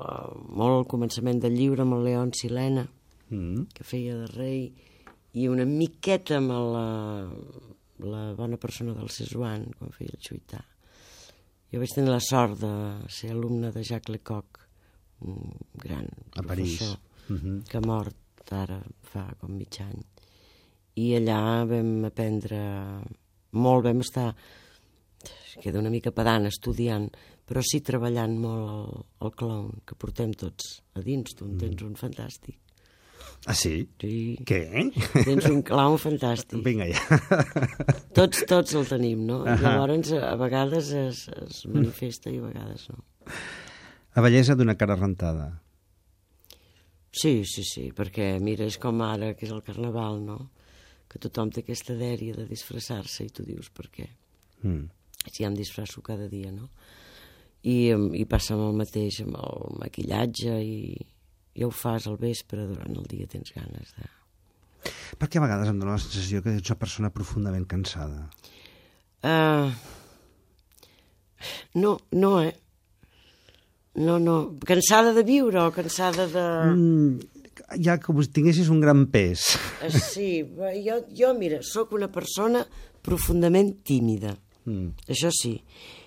eh, 0.00 0.36
molt 0.60 0.76
al 0.76 0.86
començament 0.90 1.42
del 1.44 1.56
llibre 1.58 1.84
amb 1.84 1.98
el 1.98 2.06
León 2.08 2.32
Silena, 2.36 2.86
mm. 3.30 3.68
que 3.76 3.84
feia 3.84 4.16
de 4.22 4.28
rei, 4.32 4.62
i 5.38 5.48
una 5.48 5.66
miqueta 5.68 6.38
amb 6.40 6.54
la, 6.74 6.86
la 8.08 8.22
bona 8.38 8.56
persona 8.56 8.94
del 8.96 9.12
Cesuan, 9.12 9.68
quan 9.78 9.92
feia 9.96 10.14
el 10.14 10.24
xuità. 10.24 10.62
Jo 11.68 11.82
vaig 11.82 11.92
tenir 11.92 12.14
la 12.14 12.22
sort 12.24 12.62
de 12.62 12.72
ser 13.12 13.34
alumne 13.34 13.70
de 13.74 13.84
Jacques 13.84 14.14
Lecoq, 14.14 14.64
un 15.28 15.52
gran 15.76 16.08
A 16.36 16.42
París. 16.42 16.78
professor 16.78 17.08
Mm 17.28 17.36
-hmm. 17.36 17.64
que 17.68 17.76
ha 17.76 17.80
mort 17.80 18.16
ara 18.50 18.80
fa 19.02 19.34
com 19.38 19.50
mig 19.50 19.80
any. 19.80 20.02
I 20.94 21.14
allà 21.18 21.66
vam 21.66 22.04
aprendre 22.04 22.60
molt, 23.50 23.84
vam 23.84 24.00
estar, 24.00 24.34
queda 25.62 25.78
una 25.78 25.90
mica 25.90 26.10
pedant, 26.10 26.46
estudiant, 26.46 27.10
però 27.48 27.62
sí 27.64 27.80
treballant 27.84 28.34
molt 28.40 28.70
el, 28.70 29.04
el 29.26 29.34
clown, 29.40 29.68
que 29.88 29.96
portem 29.98 30.32
tots 30.36 30.78
a 30.94 31.02
dins. 31.04 31.34
Tu 31.34 31.46
en 31.46 31.56
tens 31.60 31.84
un 31.86 31.94
fantàstic. 31.98 32.58
Ah, 33.46 33.54
sí? 33.54 33.86
Sí, 34.00 34.36
Què? 34.46 34.60
tens 35.24 35.46
un 35.48 35.62
clown 35.66 35.96
fantàstic. 36.00 36.60
Vinga, 36.64 36.88
ja. 36.90 37.00
Tots, 38.16 38.42
tots 38.50 38.74
el 38.78 38.86
tenim, 38.88 39.24
no? 39.28 39.40
I 39.46 39.52
Ahà. 39.54 39.62
llavors 39.62 40.12
a 40.18 40.34
vegades 40.40 40.90
es, 40.96 41.24
es 41.46 41.62
manifesta 41.70 42.32
i 42.32 42.40
a 42.40 42.46
vegades 42.48 42.88
no. 42.92 43.00
La 44.16 44.24
bellesa 44.24 44.56
d'una 44.58 44.74
cara 44.78 44.96
rentada. 44.98 45.48
Sí, 47.14 47.42
sí, 47.48 47.64
sí, 47.64 47.88
perquè 47.96 48.34
mira, 48.42 48.66
és 48.68 48.76
com 48.82 49.00
ara, 49.06 49.32
que 49.38 49.46
és 49.46 49.52
el 49.54 49.62
carnaval, 49.66 50.20
no? 50.24 50.38
Que 51.08 51.20
tothom 51.22 51.50
té 51.54 51.62
aquesta 51.64 51.94
dèria 51.96 52.34
de 52.36 52.44
disfressar-se 52.50 53.24
i 53.24 53.32
tu 53.32 53.46
dius 53.46 53.70
per 53.74 53.86
què? 53.94 54.08
Mm. 54.66 54.88
Si 55.24 55.42
ja 55.42 55.48
em 55.48 55.56
disfresso 55.56 56.02
cada 56.04 56.28
dia, 56.28 56.50
no? 56.52 56.68
I, 57.62 57.90
i 58.14 58.24
passa 58.30 58.54
amb 58.54 58.68
el 58.68 58.76
mateix, 58.78 59.22
amb 59.24 59.38
el 59.40 59.78
maquillatge 59.80 60.54
i 60.62 60.78
ja 61.58 61.66
ho 61.66 61.72
fas 61.74 62.06
al 62.06 62.18
vespre, 62.20 62.68
durant 62.70 62.94
el 62.94 63.08
dia 63.10 63.26
tens 63.30 63.50
ganes 63.56 63.94
de... 63.96 64.06
Perquè 65.18 65.40
a 65.40 65.42
vegades 65.42 65.72
em 65.72 65.80
dóna 65.80 65.96
la 65.96 66.02
sensació 66.02 66.40
que 66.44 66.54
ets 66.54 66.70
una 66.70 66.78
persona 66.78 67.10
profundament 67.10 67.66
cansada. 67.66 68.28
Uh, 69.26 69.72
no, 71.74 71.96
no, 72.12 72.38
eh? 72.44 72.54
No, 73.98 74.20
no. 74.22 74.36
Cansada 74.66 75.12
de 75.16 75.24
viure 75.26 75.64
o 75.64 75.72
cansada 75.74 76.28
de... 76.30 76.46
Mm, 76.70 77.42
ja 77.82 77.98
que 77.98 78.14
tinguessis 78.30 78.70
un 78.70 78.80
gran 78.80 79.08
pes. 79.10 79.56
Eh, 79.82 79.90
Sí, 79.90 80.30
jo, 80.84 81.00
jo 81.10 81.34
mira, 81.34 81.58
sóc 81.66 81.92
una 81.98 82.10
persona 82.12 82.62
profundament 83.02 83.80
tímida. 83.82 84.36
Mm. 84.64 84.94
Això 85.10 85.32
sí. 85.34 85.56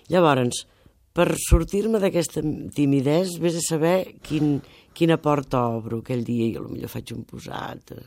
Llavors, 0.08 0.64
per 1.12 1.28
sortir-me 1.36 2.00
d'aquesta 2.00 2.40
timidesa, 2.74 3.40
vés 3.42 3.58
a 3.60 3.64
saber 3.64 3.96
quin, 4.24 4.60
quina 4.96 5.18
porta 5.20 5.66
obro 5.68 6.00
aquell 6.00 6.24
dia 6.24 6.46
i 6.48 6.54
potser 6.56 6.88
faig 6.88 7.12
un 7.16 7.24
posat, 7.28 7.92
eh, 7.92 8.06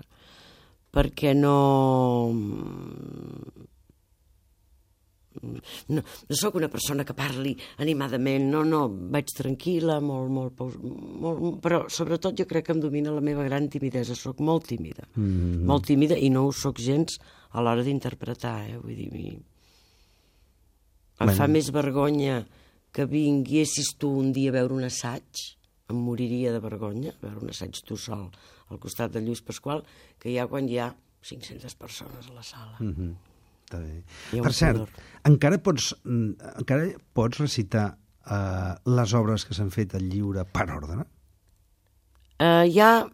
perquè 0.95 1.35
no... 1.37 1.55
No, 5.91 5.99
no 5.99 6.35
sóc 6.39 6.55
una 6.55 6.69
persona 6.71 7.03
que 7.03 7.13
parli 7.13 7.51
animadament, 7.83 8.45
no, 8.53 8.61
no, 8.63 8.85
vaig 9.11 9.33
tranquil·la, 9.35 9.97
molt, 9.99 10.31
molt, 10.31 10.61
molt, 10.79 11.57
però 11.61 11.81
sobretot 11.91 12.39
jo 12.39 12.45
crec 12.47 12.69
que 12.69 12.73
em 12.73 12.79
domina 12.79 13.11
la 13.11 13.21
meva 13.21 13.43
gran 13.43 13.67
timidesa, 13.69 14.15
sóc 14.15 14.39
molt 14.39 14.69
tímida, 14.71 15.03
mm 15.13 15.23
-hmm. 15.25 15.65
molt 15.67 15.85
tímida 15.91 16.15
i 16.15 16.29
no 16.29 16.45
ho 16.47 16.53
sóc 16.53 16.79
gens 16.79 17.19
a 17.51 17.61
l'hora 17.61 17.83
d'interpretar, 17.83 18.69
eh? 18.69 18.77
vull 18.77 18.95
dir, 18.95 19.11
mi- 19.11 19.35
em 21.19 21.27
Bueno. 21.27 21.33
fa 21.33 21.47
més 21.47 21.69
vergonya 21.71 22.45
que 22.95 23.05
vinguessis 23.11 23.97
tu 23.99 24.09
un 24.21 24.31
dia 24.31 24.53
a 24.53 24.55
veure 24.55 24.77
un 24.77 24.87
assaig, 24.87 25.43
em 25.91 25.97
moriria 25.99 26.53
de 26.55 26.61
vergonya, 26.63 27.11
veure 27.19 27.43
un 27.43 27.51
assaig 27.51 27.81
tu 27.83 27.97
sol 27.99 28.29
al 28.71 28.79
costat 28.81 29.11
de 29.11 29.21
Lluís 29.21 29.43
Pasqual, 29.43 29.83
que 30.19 30.31
hi 30.31 30.37
ha 30.39 30.47
quan 30.47 30.69
hi 30.71 30.79
ha 30.79 30.93
500 31.25 31.75
persones 31.75 32.29
a 32.29 32.37
la 32.37 32.43
sala. 32.43 32.77
Mm. 32.79 32.87
Mm 32.87 32.95
-hmm. 32.95 33.15
Està 33.65 33.79
bé. 33.81 34.41
Per 34.41 34.53
cert, 34.53 34.77
pudor. 34.77 34.89
encara 35.25 35.57
pots, 35.57 35.95
mm, 36.03 36.31
encara 36.61 36.85
pots 37.13 37.39
recitar 37.39 37.97
uh, 38.29 38.75
les 38.85 39.13
obres 39.13 39.45
que 39.45 39.53
s'han 39.53 39.71
fet 39.71 39.95
al 39.95 40.05
lliure 40.07 40.45
per 40.45 40.69
ordre? 40.71 41.05
Uh, 42.39 42.65
ja... 42.71 43.09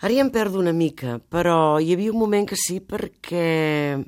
Ara 0.00 0.12
ja 0.12 0.20
em 0.20 0.30
perdo 0.30 0.58
una 0.58 0.72
mica, 0.72 1.18
però 1.18 1.78
hi 1.80 1.92
havia 1.92 2.12
un 2.12 2.18
moment 2.18 2.46
que 2.46 2.56
sí 2.56 2.80
perquè 2.80 4.04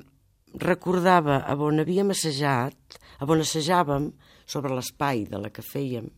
recordava 0.59 1.39
a 1.47 1.55
on 1.55 1.79
havíem 1.81 2.11
assajat, 2.11 2.99
a 3.19 3.25
on 3.25 3.41
assajàvem 3.41 4.13
sobre 4.47 4.75
l'espai 4.75 5.27
de 5.29 5.41
la 5.43 5.51
que 5.51 5.65
fèiem, 5.67 6.09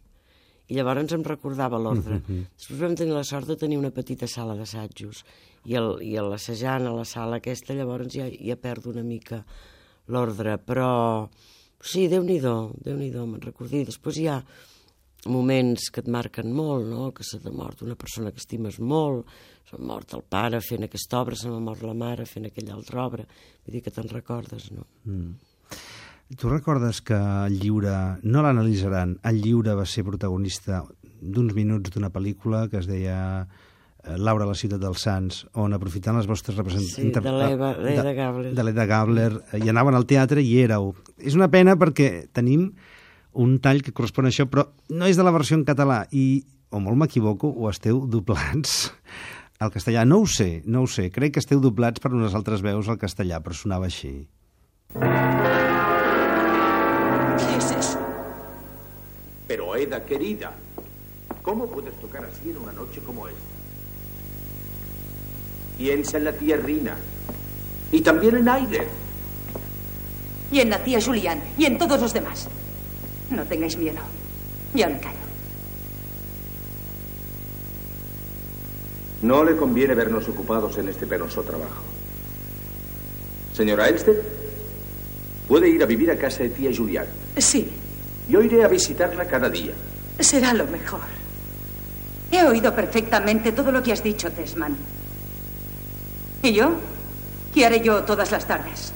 i 0.69 0.77
llavors 0.77 1.15
em 1.17 1.25
recordava 1.25 1.81
l'ordre. 1.81 2.21
Després 2.29 2.81
vam 2.81 2.95
tenir 2.95 3.15
la 3.17 3.25
sort 3.25 3.49
de 3.49 3.57
tenir 3.57 3.79
una 3.81 3.91
petita 3.91 4.29
sala 4.29 4.55
d'assajos, 4.55 5.25
i, 5.65 5.75
el, 5.75 5.95
i 6.05 6.15
l'assajant 6.21 6.87
a 6.87 6.95
la 6.95 7.07
sala 7.09 7.41
aquesta, 7.41 7.75
llavors 7.75 8.13
ja, 8.13 8.29
ja 8.29 8.57
perdo 8.61 8.93
una 8.93 9.03
mica 9.03 9.43
l'ordre, 10.13 10.59
però 10.59 11.29
sí, 11.81 12.07
Déu-n'hi-do, 12.09 12.75
Déu-n'hi-do, 12.85 13.25
me'n 13.27 13.45
recordi. 13.45 13.85
Després 13.89 14.21
hi 14.21 14.29
ha 14.29 14.39
moments 15.27 15.89
que 15.91 16.05
et 16.05 16.09
marquen 16.09 16.53
molt, 16.55 16.87
no? 16.87 17.11
que 17.17 17.25
se 17.27 17.41
t'ha 17.43 17.51
mort 17.51 17.83
una 17.83 17.97
persona 17.99 18.31
que 18.31 18.41
estimes 18.43 18.79
molt, 18.79 19.29
s'ha 19.69 19.81
mort 19.81 20.15
el 20.17 20.25
pare 20.29 20.61
fent 20.65 20.87
aquesta 20.87 21.21
obra, 21.21 21.37
se 21.37 21.51
m'ha 21.51 21.61
mort 21.61 21.83
la 21.85 21.97
mare 21.97 22.29
fent 22.29 22.49
aquella 22.49 22.77
altra 22.77 23.05
obra, 23.05 23.27
vull 23.65 23.77
dir 23.77 23.85
que 23.85 23.93
te'n 23.93 24.09
recordes, 24.13 24.71
no? 24.73 24.87
Tu 26.37 26.49
recordes 26.49 27.01
que 27.01 27.17
el 27.17 27.55
lliure, 27.59 27.93
no 28.23 28.43
l'analitzaran, 28.45 29.17
el 29.25 29.39
lliure 29.41 29.73
va 29.79 29.87
ser 29.89 30.05
protagonista 30.05 30.83
d'uns 31.23 31.55
minuts 31.57 31.91
d'una 31.95 32.11
pel·lícula 32.13 32.67
que 32.69 32.83
es 32.83 32.87
deia 32.87 33.17
eh, 33.47 34.19
Laura 34.21 34.45
a 34.45 34.51
la 34.51 34.55
ciutat 34.59 34.83
dels 34.83 35.01
Sants, 35.07 35.39
on 35.57 35.73
aprofitant 35.73 36.19
les 36.21 36.29
vostres 36.29 36.59
representants... 36.61 36.99
Sí, 37.01 37.09
de 37.17 37.33
l'Eva- 37.33 37.73
l'Eda 37.81 38.13
Gabler. 38.13 38.53
De 38.55 38.67
l'Eda 38.67 38.85
Gabler, 38.87 39.31
eh, 39.55 39.63
i 39.65 39.73
anaven 39.73 39.97
al 39.97 40.05
teatre 40.11 40.45
i 40.45 40.53
éreu. 40.67 40.93
És 41.17 41.35
una 41.39 41.49
pena 41.49 41.79
perquè 41.81 42.27
tenim 42.37 42.69
un 43.39 43.57
tall 43.65 43.81
que 43.83 43.97
correspon 43.97 44.29
a 44.29 44.33
això, 44.35 44.45
però 44.53 44.69
no 44.93 45.09
és 45.09 45.17
de 45.17 45.25
la 45.27 45.33
versió 45.35 45.57
en 45.57 45.65
català 45.65 46.03
i, 46.13 46.45
o 46.69 46.79
molt 46.85 47.01
m'equivoco, 47.01 47.49
o 47.57 47.73
esteu 47.73 48.05
doblats 48.05 48.91
al 49.65 49.73
castellà. 49.73 50.05
No 50.05 50.21
ho 50.21 50.29
sé, 50.29 50.61
no 50.69 50.85
ho 50.85 50.87
sé. 50.93 51.09
Crec 51.11 51.39
que 51.39 51.43
esteu 51.43 51.65
doblats 51.65 52.05
per 52.05 52.13
unes 52.13 52.37
altres 52.37 52.61
veus 52.61 52.93
al 52.93 53.01
castellà, 53.01 53.41
però 53.41 53.57
sonava 53.57 53.89
així. 53.89 54.19
¿Qué 54.93 55.48
es 59.79 59.87
eso? 59.87 59.91
Pero 59.91 59.97
Eda, 59.97 60.05
querida, 60.05 60.53
¿Cómo 61.43 61.67
puedes 61.67 61.99
tocar 62.01 62.25
así 62.25 62.51
en 62.51 62.59
una 62.59 62.73
noche 62.73 63.01
como 63.07 63.27
esta? 63.27 63.41
Piensa 65.79 66.19
en 66.19 66.25
la 66.25 66.33
tía 66.33 66.57
Rina. 66.59 66.97
Y 67.91 68.03
también 68.03 68.37
en 68.37 68.49
Aider. 68.49 68.87
Y 70.53 70.61
en 70.61 70.71
la 70.71 70.85
tía 70.85 71.01
Julián. 71.01 71.41
Y 71.57 71.65
en 71.65 71.79
todos 71.79 72.01
los 72.01 72.13
demás. 72.13 72.49
No 73.31 73.45
tengáis 73.45 73.79
miedo. 73.79 74.01
Ya 74.75 74.89
me 74.89 75.01
callo. 75.01 75.17
No 79.23 79.43
le 79.43 79.57
conviene 79.57 79.95
vernos 79.95 80.29
ocupados 80.29 80.77
en 80.77 80.89
este 80.89 81.07
penoso 81.07 81.43
trabajo. 81.43 81.83
Señora 83.55 83.89
Elster, 83.89 84.23
puede 85.49 85.71
ir 85.71 85.83
a 85.83 85.87
vivir 85.87 86.11
a 86.11 86.19
casa 86.19 86.43
de 86.43 86.51
tía 86.51 86.71
Julián. 86.77 87.07
Sí, 87.39 87.71
Yo 88.29 88.43
iré 88.43 88.65
a 88.65 88.69
visitarla 88.69 89.25
cada 89.27 89.49
día. 89.49 89.73
será 90.21 90.53
lo 90.53 90.67
mejor. 90.67 91.01
He 92.31 92.45
oído 92.45 92.75
perfectamente 92.75 93.53
todo 93.53 93.73
lo 93.73 93.83
que 93.83 93.93
has 93.93 94.03
dicho, 94.03 94.31
Tesman. 94.31 94.77
¿Y 96.43 96.53
yo? 96.53 96.73
¿Qué 97.55 97.65
haré 97.65 97.81
yo 97.81 98.03
todas 98.05 98.31
las 98.31 98.47
tardes? 98.47 98.93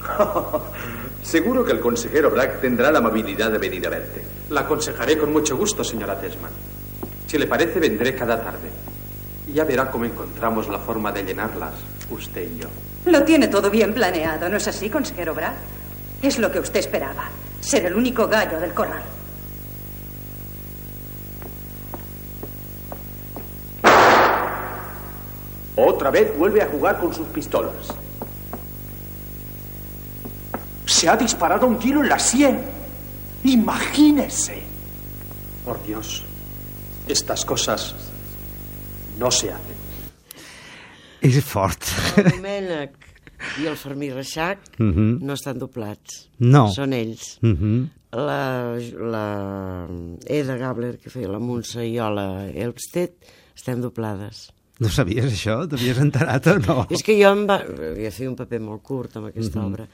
Seguro 1.22 1.64
que 1.64 1.72
el 1.72 1.80
consejero 1.80 2.30
Black 2.30 2.60
tendrá 2.60 2.90
la 2.90 2.98
amabilidad 3.00 3.50
de 3.50 3.58
venir 3.58 3.86
a 3.86 3.90
verte. 3.90 4.24
La 4.48 4.60
aconsejaré 4.62 5.18
con 5.18 5.30
mucho 5.32 5.56
gusto, 5.58 5.84
señora 5.84 6.18
Tesman. 6.18 6.50
Si 7.26 7.36
le 7.36 7.46
parece, 7.46 7.78
vendré 7.78 8.14
cada 8.14 8.40
tarde. 8.42 8.70
Y 9.46 9.52
ya 9.52 9.64
verá 9.64 9.90
cómo 9.90 10.06
encontramos 10.06 10.68
la 10.68 10.78
forma 10.78 11.12
de 11.12 11.24
llenarlas, 11.24 11.74
usted 12.10 12.50
y 12.50 12.60
yo. 12.60 12.68
Lo 13.04 13.22
tiene 13.24 13.48
todo 13.48 13.70
bien 13.70 13.92
planeado, 13.92 14.48
¿no 14.48 14.56
es 14.56 14.66
así, 14.68 14.88
consejero 14.88 15.34
Bragg? 15.34 15.56
Es 16.22 16.38
lo 16.38 16.50
que 16.50 16.60
usted 16.60 16.80
esperaba. 16.80 17.28
Ser 17.60 17.86
el 17.86 17.94
único 17.94 18.26
gallo 18.26 18.58
del 18.60 18.72
corral. 18.72 19.02
Otra 25.76 26.10
vez 26.10 26.36
vuelve 26.36 26.62
a 26.62 26.66
jugar 26.66 26.98
con 26.98 27.14
sus 27.14 27.28
pistolas. 27.28 27.94
Se 30.86 31.08
ha 31.08 31.16
disparado 31.16 31.66
un 31.66 31.78
tiro 31.78 32.02
en 32.02 32.08
la 32.08 32.18
sien. 32.18 32.60
Imagínese. 33.44 34.62
Por 35.64 35.82
Dios, 35.84 36.24
estas 37.06 37.44
cosas 37.44 37.94
no 39.18 39.30
se 39.30 39.52
hacen. 39.52 39.78
És 41.20 41.44
fort. 41.44 41.82
I 43.62 43.66
el 43.70 43.76
Fermí 43.76 44.10
Reixac 44.10 44.78
Mhm. 44.78 45.18
no 45.22 45.34
estan 45.34 45.58
doblats. 45.58 46.28
No. 46.38 46.68
Són 46.74 46.92
ells. 46.92 47.38
Mhm. 47.42 47.88
La, 48.12 48.78
la 49.12 49.86
Eda 50.26 50.56
Gabler, 50.56 50.96
que 50.98 51.10
feia 51.10 51.28
la 51.28 51.38
Montse, 51.38 51.84
i 51.86 51.96
jo, 51.98 52.08
la 52.10 52.48
estem 53.54 53.80
doblades. 53.82 54.48
No 54.80 54.88
sabies 54.88 55.26
això? 55.26 55.66
T'havies 55.68 55.98
enterat 55.98 56.46
o 56.46 56.58
no? 56.58 56.86
És 56.94 57.02
que 57.02 57.16
jo 57.20 57.32
em 57.34 57.46
va... 57.48 57.58
havia 57.66 58.10
fet 58.14 58.28
un 58.30 58.36
paper 58.38 58.60
molt 58.62 58.82
curt 58.86 59.16
amb 59.18 59.26
aquesta 59.32 59.60
obra 59.64 59.88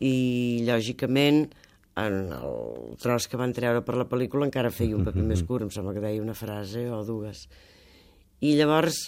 i, 0.00 0.64
lògicament, 0.66 1.46
en 1.96 2.16
el 2.36 2.96
tros 3.00 3.28
que 3.30 3.38
van 3.40 3.54
treure 3.56 3.80
per 3.86 3.94
la 3.96 4.04
pel·lícula 4.10 4.44
encara 4.44 4.70
feia 4.74 4.96
un 4.98 5.04
paper 5.06 5.22
més 5.24 5.42
curt, 5.46 5.62
em 5.64 5.70
sembla 5.72 5.94
que 5.94 6.02
deia 6.02 6.20
una 6.20 6.34
frase 6.36 6.90
o 6.90 7.04
dues. 7.06 7.46
I 8.44 8.56
llavors 8.58 9.06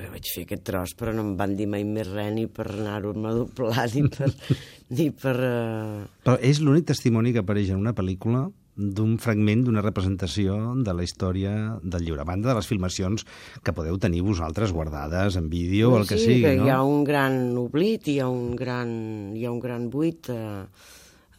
jo 0.00 0.12
vaig 0.14 0.30
fer 0.32 0.46
aquest 0.46 0.64
tros, 0.64 0.94
però 0.96 1.12
no 1.12 1.26
em 1.26 1.34
van 1.36 1.52
dir 1.58 1.68
mai 1.68 1.84
més 1.84 2.08
res 2.08 2.32
ni 2.32 2.46
per 2.48 2.70
anar-ho-me 2.70 3.28
a 3.28 3.36
doblar, 3.36 3.86
ni 3.92 4.06
per... 4.08 4.30
ni 4.96 5.10
per 5.12 5.36
uh... 5.36 6.02
Però 6.24 6.38
és 6.40 6.62
l'únic 6.64 6.88
testimoni 6.88 7.34
que 7.34 7.44
apareix 7.44 7.74
en 7.74 7.82
una 7.82 7.94
pel·lícula 7.96 8.46
d'un 8.72 9.18
fragment 9.20 9.66
d'una 9.66 9.82
representació 9.84 10.56
de 10.80 10.94
la 10.96 11.04
història 11.04 11.52
del 11.82 12.06
llibre, 12.06 12.22
a 12.24 12.28
banda 12.28 12.48
de 12.48 12.56
les 12.56 12.68
filmacions 12.68 13.26
que 13.60 13.74
podeu 13.76 13.98
tenir 14.00 14.22
vosaltres 14.24 14.72
guardades 14.72 15.36
en 15.36 15.50
vídeo 15.52 15.92
o 15.92 15.98
el 16.00 16.08
que 16.08 16.16
sí, 16.16 16.38
sigui, 16.38 16.42
que 16.46 16.56
no? 16.56 16.66
hi 16.66 16.72
ha 16.72 16.80
un 16.80 17.04
gran 17.04 17.52
oblit, 17.60 18.08
hi 18.08 18.18
ha 18.24 18.30
un 18.32 18.56
gran, 18.56 18.90
hi 19.36 19.44
ha 19.44 19.52
un 19.52 19.60
gran 19.60 19.90
buit 19.92 20.32
a, 20.32 20.40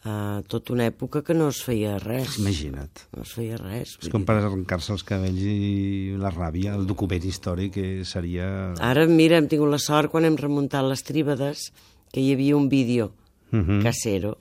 a 0.04 0.42
tota 0.46 0.74
una 0.74 0.84
època 0.90 1.22
que 1.24 1.32
no 1.34 1.46
es 1.48 1.62
feia 1.64 1.94
res. 1.98 2.36
Imagina't. 2.38 3.06
No 3.16 3.22
es 3.24 3.32
feia 3.32 3.56
res. 3.56 3.94
És 4.02 4.10
com 4.12 4.24
per 4.28 4.36
arrencar-se 4.36 4.92
els 4.92 5.02
cabells 5.08 5.40
i 5.40 6.14
la 6.20 6.28
ràbia, 6.34 6.74
el 6.76 6.84
document 6.86 7.24
històric 7.24 7.72
que 7.78 7.86
seria... 8.04 8.46
Ara, 8.84 9.06
mira, 9.08 9.38
hem 9.40 9.48
tingut 9.48 9.70
la 9.72 9.80
sort 9.80 10.12
quan 10.12 10.26
hem 10.28 10.36
remuntat 10.36 10.84
les 10.84 11.02
tríbades 11.08 11.70
que 12.12 12.20
hi 12.20 12.32
havia 12.36 12.56
un 12.56 12.68
vídeo 12.68 13.12
Mhm. 13.54 13.82
casero 13.84 14.38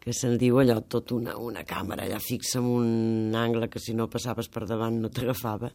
que 0.00 0.12
se'n 0.12 0.38
diu 0.38 0.56
allò 0.60 0.78
tot 0.88 1.12
una, 1.12 1.34
una 1.36 1.62
càmera 1.64 2.04
allà 2.06 2.18
fixa 2.20 2.58
en 2.60 2.64
un 2.64 3.34
angle 3.36 3.68
que 3.68 3.78
si 3.80 3.92
no 3.94 4.06
passaves 4.08 4.48
per 4.48 4.64
davant 4.68 4.96
no 5.02 5.10
t'agafava 5.12 5.68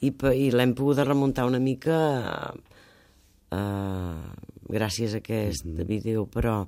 i, 0.00 0.10
i 0.36 0.50
l'hem 0.50 0.72
pogut 0.76 0.98
remuntar 1.04 1.44
una 1.48 1.58
mica 1.60 2.52
eh, 3.52 4.22
gràcies 4.72 5.14
a 5.14 5.20
aquest 5.20 5.66
vídeo 5.88 6.26
però 6.26 6.62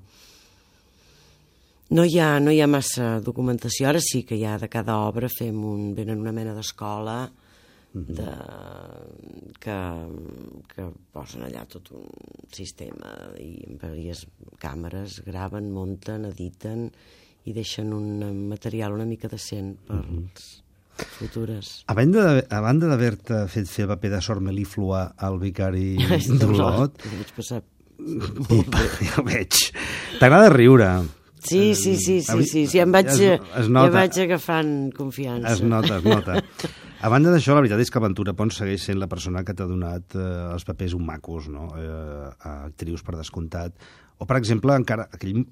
no 1.91 2.05
hi, 2.05 2.19
ha, 2.19 2.39
no 2.41 2.51
hi 2.51 2.61
ha 2.65 2.69
massa 2.71 3.19
documentació 3.21 3.91
ara 3.91 4.01
sí 4.01 4.23
que 4.25 4.39
ja 4.41 4.57
de 4.59 4.71
cada 4.73 4.97
obra 5.05 5.29
fem 5.29 5.59
un, 5.65 5.93
venen 5.97 6.23
una 6.23 6.33
mena 6.33 6.55
d'escola 6.57 7.19
de, 7.95 8.31
que, 9.63 9.77
que 10.73 10.87
posen 11.15 11.45
allà 11.47 11.63
tot 11.71 11.93
un 11.95 12.09
sistema 12.51 13.13
i 13.39 13.63
amb 13.69 13.85
diverses 13.85 14.27
càmeres 14.59 15.21
graven, 15.27 15.71
munten, 15.71 16.27
editen 16.33 16.89
i 17.45 17.55
deixen 17.55 17.93
un 17.95 18.49
material 18.51 18.97
una 18.97 19.07
mica 19.07 19.29
decent 19.31 19.77
pels 19.87 20.49
futures. 21.19 21.71
A 21.91 21.95
banda, 21.95 22.25
de, 22.33 22.47
a 22.51 22.61
banda 22.65 22.89
d'haver-te 22.91 23.45
fet 23.53 23.71
fer 23.71 23.87
paper 23.91 24.11
de 24.17 24.21
sort 24.25 24.43
melíflua 24.43 25.13
al 25.19 25.39
vicari 25.43 25.95
d'Olot, 26.41 26.99
Ho 27.05 27.19
vaig 27.21 27.35
passar 27.37 27.63
i, 27.95 28.63
ja 29.07 29.21
ho 29.21 29.25
veig, 29.27 29.61
t'agrada 30.19 30.51
riure. 30.51 30.89
Sí, 31.45 31.75
sí, 31.75 31.97
sí, 32.01 32.21
sí, 32.23 32.33
Avui- 32.33 32.47
sí, 32.49 32.67
sí, 32.67 32.79
em 32.81 32.93
vaig, 32.93 33.07
es- 33.13 33.21
es 33.21 33.67
ja 33.67 33.69
nota. 33.69 33.91
vaig 33.99 34.19
agafant 34.25 34.93
confiança. 34.97 35.53
Es 35.53 35.63
nota, 35.63 35.99
es 35.99 36.05
nota. 36.05 36.41
A 37.05 37.09
banda 37.13 37.29
d'això, 37.35 37.53
la 37.53 37.61
veritat 37.61 37.83
és 37.85 37.91
que 37.93 38.01
Ventura 38.01 38.33
Pons 38.33 38.57
segueix 38.57 38.81
sent 38.81 38.97
la 38.97 39.07
persona 39.13 39.43
que 39.45 39.53
t'ha 39.53 39.67
donat 39.69 40.15
eh, 40.17 40.23
els 40.55 40.65
papers 40.65 40.95
un 40.97 41.05
macos, 41.05 41.51
no? 41.53 41.67
Eh, 41.77 42.31
a 42.49 42.53
actrius 42.71 43.03
per 43.05 43.19
descomptat. 43.19 43.75
O, 44.17 44.25
per 44.25 44.39
exemple, 44.39 44.73
encara... 44.73 45.05
Aquell, 45.13 45.43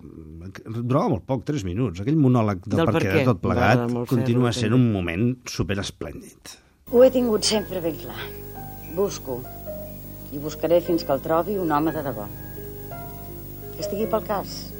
durava 0.80 1.10
molt 1.12 1.26
poc, 1.28 1.42
3 1.44 1.64
minuts. 1.68 2.00
Aquell 2.00 2.16
monòleg 2.16 2.62
del, 2.64 2.78
Del 2.78 2.88
per 2.88 2.94
per 2.96 3.02
què 3.04 3.12
de 3.18 3.24
tot 3.28 3.42
plegat 3.44 3.84
molt 3.92 4.08
continua 4.08 4.52
sent 4.56 4.72
un 4.72 4.86
moment 4.94 5.26
super 5.50 5.76
esplèndid. 5.82 6.54
Ho 6.92 7.02
he 7.04 7.10
tingut 7.12 7.44
sempre 7.44 7.82
ben 7.84 7.98
clar. 8.00 8.22
Busco. 8.96 9.42
I 10.32 10.40
buscaré 10.40 10.80
fins 10.80 11.04
que 11.04 11.12
el 11.12 11.20
trobi 11.20 11.58
un 11.60 11.68
home 11.70 11.92
de 11.92 12.00
debò. 12.06 12.24
Que 13.74 13.84
estigui 13.84 14.06
pel 14.08 14.24
cas. 14.24 14.72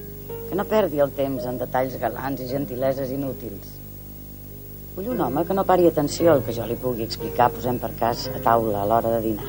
Que 0.52 0.56
no 0.60 0.66
perdi 0.68 0.98
el 1.00 1.14
temps 1.16 1.46
en 1.48 1.56
detalls 1.56 1.94
galants 1.96 2.42
i 2.44 2.46
gentileses 2.50 3.08
inútils. 3.14 3.70
Vull 4.92 5.06
un 5.14 5.22
home 5.24 5.46
que 5.48 5.54
no 5.56 5.62
pari 5.64 5.86
atenció 5.88 6.34
al 6.34 6.42
que 6.44 6.52
jo 6.52 6.66
li 6.68 6.76
pugui 6.76 7.06
explicar, 7.08 7.46
posem 7.54 7.78
per 7.80 7.88
cas, 7.96 8.26
a 8.28 8.40
taula 8.44 8.82
a 8.82 8.88
l'hora 8.90 9.14
de 9.14 9.22
dinar. 9.24 9.48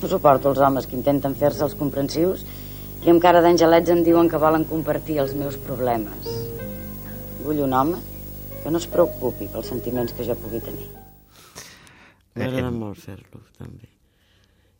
No 0.00 0.08
suporto 0.08 0.54
els 0.54 0.62
homes 0.64 0.88
que 0.88 0.96
intenten 0.96 1.36
fer-se 1.36 1.66
els 1.68 1.76
comprensius 1.82 2.46
i 3.04 3.12
amb 3.12 3.20
cara 3.20 3.44
d'angelets 3.44 3.92
em 3.92 4.00
diuen 4.08 4.32
que 4.32 4.40
volen 4.40 4.64
compartir 4.72 5.18
els 5.20 5.36
meus 5.36 5.60
problemes. 5.68 6.32
Vull 7.44 7.60
un 7.68 7.76
home 7.76 8.00
que 8.64 8.72
no 8.72 8.80
es 8.80 8.88
preocupi 8.88 9.52
pels 9.52 9.68
sentiments 9.74 10.16
que 10.16 10.24
jo 10.24 10.40
pugui 10.40 10.64
tenir. 10.64 10.88
M'agrada 12.40 12.72
molt 12.72 13.04
fer-lo, 13.04 13.44
també. 13.60 13.84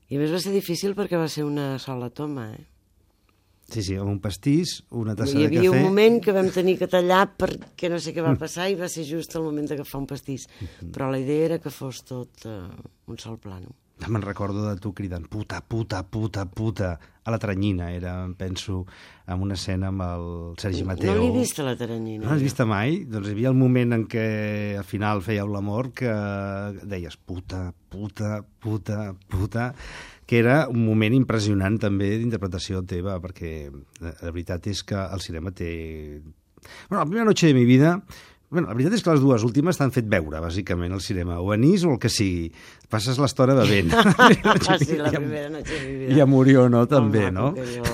I 0.09 0.17
a 0.17 0.25
més 0.25 0.33
va 0.33 0.41
ser 0.41 0.57
difícil 0.57 0.97
perquè 0.97 1.21
va 1.21 1.29
ser 1.29 1.45
una 1.45 1.75
sola 1.77 2.09
toma, 2.09 2.55
eh? 2.57 2.70
Sí, 3.71 3.85
sí, 3.87 3.97
un 4.03 4.19
pastís, 4.19 4.81
una 4.91 5.15
tassa 5.15 5.37
Hi 5.37 5.45
de 5.45 5.49
havia 5.51 5.63
cafè... 5.63 5.79
un 5.79 5.85
moment 5.87 6.17
que 6.25 6.35
vam 6.35 6.49
tenir 6.51 6.75
que 6.81 6.89
tallar 6.91 7.23
perquè 7.39 7.91
no 7.93 8.01
sé 8.03 8.15
què 8.17 8.25
va 8.25 8.35
passar 8.39 8.67
i 8.71 8.75
va 8.79 8.89
ser 8.91 9.05
just 9.07 9.37
el 9.39 9.47
moment 9.47 9.69
d'agafar 9.71 10.01
un 10.03 10.09
pastís. 10.11 10.49
Però 10.91 11.11
la 11.13 11.21
idea 11.23 11.53
era 11.53 11.61
que 11.63 11.71
fos 11.71 12.03
tot 12.09 12.49
uh, 12.51 12.67
un 13.07 13.23
sol 13.23 13.39
plano. 13.39 13.71
Me'n 14.09 14.23
recordo 14.25 14.63
de 14.65 14.79
tu 14.81 14.95
cridant 14.97 15.27
puta, 15.29 15.61
puta, 15.61 16.03
puta, 16.09 16.47
puta 16.49 16.95
a 17.25 17.31
la 17.31 17.39
Tranyina, 17.39 17.91
era, 17.93 18.15
penso, 18.39 18.87
en 19.27 19.43
una 19.45 19.55
escena 19.55 19.91
amb 19.93 20.05
el 20.07 20.25
Sergi 20.63 20.85
Mateo. 20.89 21.13
No 21.13 21.21
l'he 21.21 21.35
vist 21.35 21.61
a 21.61 21.67
la 21.67 21.75
Taranyina. 21.77 22.25
No 22.25 22.31
l'has 22.31 22.41
jo. 22.41 22.49
vista 22.49 22.67
mai? 22.69 23.03
Doncs 23.11 23.29
hi 23.29 23.35
havia 23.37 23.53
el 23.53 23.59
moment 23.59 23.93
en 23.97 24.07
què 24.11 24.25
al 24.81 24.87
final 24.89 25.21
fèieu 25.27 25.51
l'amor 25.53 25.93
que 25.97 26.15
deies 26.89 27.19
puta, 27.21 27.67
puta, 27.93 28.41
puta, 28.65 29.13
puta, 29.29 29.69
que 30.25 30.41
era 30.41 30.63
un 30.71 30.83
moment 30.87 31.15
impressionant 31.17 31.77
també 31.83 32.15
d'interpretació 32.17 32.83
teva, 32.89 33.19
perquè 33.21 33.55
la, 34.01 34.17
la 34.17 34.33
veritat 34.33 34.71
és 34.73 34.83
que 34.87 34.97
el 34.97 35.23
cinema 35.25 35.53
té... 35.53 35.71
Bueno, 36.89 36.99
la 37.03 37.07
primera 37.07 37.29
noche 37.29 37.53
de 37.53 37.57
mi 37.59 37.69
vida... 37.69 37.99
Bueno, 38.51 38.67
la 38.67 38.75
veritat 38.75 38.97
és 38.97 39.05
que 39.07 39.13
les 39.15 39.21
dues 39.23 39.45
últimes 39.47 39.79
t'han 39.79 39.93
fet 39.95 40.09
veure, 40.11 40.41
bàsicament, 40.43 40.91
el 40.97 41.03
cinema. 41.05 41.37
O 41.39 41.53
anís 41.55 41.85
o 41.87 41.93
el 41.95 42.01
que 42.03 42.11
sigui. 42.11 42.49
Passes 42.91 43.21
l'estona 43.23 43.55
bevent. 43.55 43.93
Sí, 44.81 44.97
la 44.99 45.13
primera 45.13 45.49
noche 45.53 45.77
de 45.77 45.85
mi 45.87 45.97
vida. 46.01 46.17
I 46.17 46.25
a 46.25 46.27
Murió, 46.27 46.67
no? 46.69 46.83
També, 46.91 47.29
no? 47.31 47.53
jo 47.55 47.85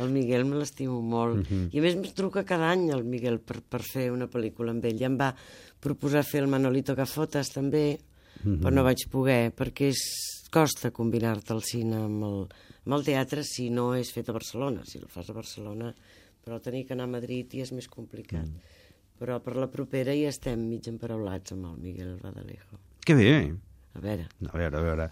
El 0.00 0.08
Miguel 0.10 0.46
me 0.48 0.56
l'estimo 0.56 1.02
molt. 1.04 1.44
I 1.52 1.78
a 1.78 1.84
més 1.84 1.98
em 1.98 2.06
truca 2.16 2.42
cada 2.48 2.70
any 2.72 2.88
el 2.94 3.04
Miguel 3.04 3.36
per, 3.44 3.60
per 3.60 3.82
fer 3.84 4.08
una 4.10 4.30
pel·lícula 4.32 4.72
amb 4.72 4.88
ell. 4.88 4.96
Ja 4.98 5.10
em 5.10 5.18
va 5.20 5.28
proposar 5.84 6.24
fer 6.24 6.40
el 6.42 6.48
Manolito 6.50 6.96
Gafotas 6.96 7.52
també, 7.52 7.98
però 8.42 8.72
no 8.72 8.86
vaig 8.86 9.04
poder, 9.12 9.52
perquè 9.54 9.92
és, 9.92 10.02
costa 10.52 10.90
combinar-te 10.90 11.52
el 11.54 11.62
cine 11.64 12.00
amb 12.06 12.24
el, 12.28 12.42
amb 12.86 12.96
el 12.96 13.04
teatre 13.06 13.44
si 13.44 13.68
no 13.72 13.92
és 13.96 14.10
fet 14.12 14.32
a 14.32 14.34
Barcelona. 14.36 14.86
Si 14.88 14.98
el 14.98 15.08
fas 15.12 15.28
a 15.28 15.36
Barcelona, 15.36 15.92
però 16.42 16.58
tenir 16.64 16.86
que 16.88 16.96
anar 16.96 17.06
a 17.08 17.12
Madrid 17.18 17.52
i 17.54 17.62
és 17.62 17.72
més 17.76 17.88
complicat. 17.88 18.48
Però 19.22 19.38
per 19.38 19.54
la 19.54 19.68
propera 19.70 20.14
ja 20.18 20.32
estem 20.32 20.64
mig 20.66 20.88
emparaulats 20.90 21.54
amb 21.54 21.68
el 21.68 21.76
Miguel 21.78 22.16
Badalejo. 22.22 22.80
Que 23.06 23.14
bé. 23.14 23.28
A 23.92 24.00
veure, 24.00 24.24
A 24.48 24.56
veure, 24.56 24.78
a 24.78 24.80
veure. 24.80 25.06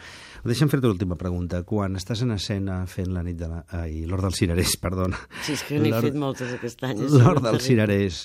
Deixa'm 0.48 0.70
fer-te 0.72 0.88
l'última 0.88 1.14
pregunta. 1.20 1.60
Quan 1.68 1.98
estàs 2.00 2.22
en 2.24 2.32
escena 2.32 2.78
fent 2.88 3.10
la 3.12 3.22
nit 3.22 3.36
de 3.36 3.50
la... 3.50 3.60
Ai, 3.76 4.06
l'Hort 4.08 4.24
dels 4.24 4.40
Cirerers, 4.40 4.72
perdona. 4.86 5.20
si 5.44 5.52
és 5.52 5.62
que 5.68 5.78
n'he 5.78 5.92
fet 6.00 6.16
moltes 6.18 6.54
aquest 6.56 6.82
any. 6.88 7.02
L'Hort 7.12 7.44
dels. 7.44 7.62
Cirerers. 7.66 8.22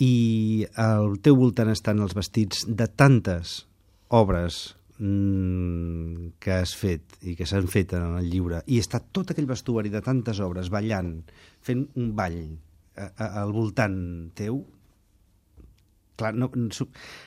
I 0.00 0.64
al 0.80 1.18
teu 1.22 1.36
voltant 1.36 1.70
estan 1.70 2.00
els 2.00 2.16
vestits 2.16 2.64
de 2.66 2.88
tantes 2.88 3.60
obres 4.08 4.58
mm, 4.96 6.38
que 6.40 6.56
has 6.56 6.72
fet 6.78 7.18
i 7.22 7.36
que 7.38 7.46
s'han 7.46 7.68
fet 7.68 7.92
en 7.98 8.16
el 8.22 8.30
llibre 8.32 8.62
i 8.66 8.78
està 8.80 9.02
tot 9.02 9.34
aquell 9.34 9.50
vestuari 9.50 9.92
de 9.92 10.00
tantes 10.06 10.40
obres 10.40 10.70
ballant, 10.72 11.18
fent 11.60 11.84
un 11.98 12.14
ball 12.16 12.38
a, 12.96 13.10
a, 13.10 13.28
al 13.42 13.52
voltant 13.52 13.98
teu 14.38 14.62
clar, 16.18 16.34
no, 16.36 16.50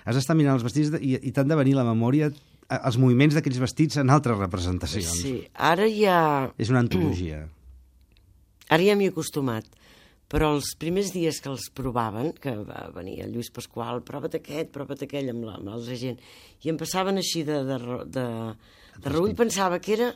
has 0.05 0.17
d'estar 0.19 0.35
mirant 0.37 0.57
els 0.59 0.65
vestits 0.67 0.91
i, 0.99 1.15
i 1.17 1.31
t'han 1.33 1.49
de 1.51 1.57
venir 1.59 1.73
la 1.79 1.87
memòria 1.87 2.29
els 2.71 2.95
moviments 3.01 3.35
d'aquells 3.35 3.57
vestits 3.59 3.97
en 3.99 4.11
altres 4.13 4.37
representacions. 4.39 5.09
Sí, 5.23 5.33
ara 5.59 5.89
ja... 5.91 6.19
És 6.61 6.69
una 6.71 6.83
antologia. 6.85 7.41
Ara 8.71 8.85
ja 8.87 8.93
m'hi 8.95 9.09
he 9.09 9.11
acostumat, 9.11 9.65
però 10.31 10.53
els 10.55 10.69
primers 10.79 11.09
dies 11.11 11.41
que 11.43 11.49
els 11.51 11.65
provaven, 11.75 12.29
que 12.39 12.53
va 12.63 12.85
venir 12.95 13.17
el 13.25 13.33
Lluís 13.35 13.49
Pasqual, 13.51 13.99
prova't 14.07 14.37
aquest, 14.39 14.69
prova't 14.71 15.03
aquell, 15.03 15.27
amb 15.33 15.43
la- 15.43 15.57
amb 15.59 15.67
l'altra 15.67 15.97
gent, 15.99 16.21
i 16.63 16.71
em 16.71 16.77
passaven 16.79 17.19
així 17.19 17.41
de, 17.43 17.57
de, 17.67 17.79
de, 18.15 18.23
de 19.03 19.11
reull, 19.11 19.33
pensava 19.35 19.81
que 19.83 19.97
era 19.97 20.07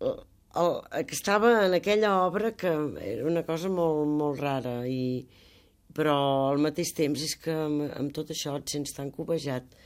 el, 0.00 0.14
el, 0.62 0.72
que 1.04 1.18
estava 1.18 1.52
en 1.66 1.76
aquella 1.76 2.14
obra 2.24 2.54
que 2.56 2.72
era 3.12 3.28
una 3.28 3.44
cosa 3.44 3.68
molt, 3.68 4.08
molt 4.08 4.40
rara, 4.40 4.78
i, 4.88 5.26
però 5.96 6.16
al 6.50 6.60
mateix 6.62 6.92
temps 6.96 7.22
és 7.26 7.36
que 7.40 7.54
amb, 7.54 7.86
amb 7.98 8.14
tot 8.14 8.30
això 8.34 8.56
et 8.58 8.72
sents 8.72 8.94
tan 8.96 9.10
cobejat 9.14 9.76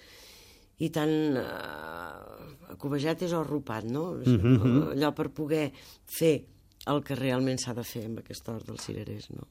i 0.84 0.90
tan... 0.94 1.10
Uh, 1.38 2.76
cobejat 2.80 3.22
és 3.22 3.32
arropat, 3.36 3.84
no? 3.86 4.12
Mm 4.18 4.38
-hmm. 4.40 4.92
Allò 4.96 5.12
per 5.14 5.28
poder 5.30 5.72
fer 6.18 6.44
el 6.86 7.02
que 7.02 7.14
realment 7.14 7.58
s'ha 7.58 7.74
de 7.74 7.84
fer 7.84 8.04
amb 8.06 8.18
aquesta 8.18 8.52
hora 8.52 8.64
dels 8.64 8.84
cirerers, 8.84 9.30
no? 9.30 9.46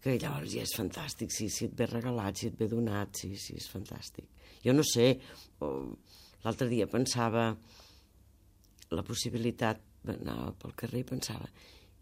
Que 0.00 0.18
llavors 0.18 0.52
ja 0.52 0.62
és 0.62 0.76
fantàstic, 0.76 1.30
si, 1.30 1.48
si 1.50 1.64
et 1.64 1.74
ve 1.74 1.86
regalat, 1.86 2.36
si 2.36 2.46
et 2.46 2.58
ve 2.58 2.68
donat, 2.68 3.16
sí, 3.16 3.36
sí, 3.36 3.54
és 3.56 3.68
fantàstic. 3.68 4.24
Jo 4.64 4.72
no 4.72 4.82
sé, 4.82 5.18
l'altre 6.44 6.68
dia 6.68 6.86
pensava 6.86 7.56
la 8.90 9.02
possibilitat 9.02 9.80
d'anar 10.04 10.54
pel 10.60 10.74
carrer 10.74 11.00
i 11.00 11.04
pensava 11.04 11.48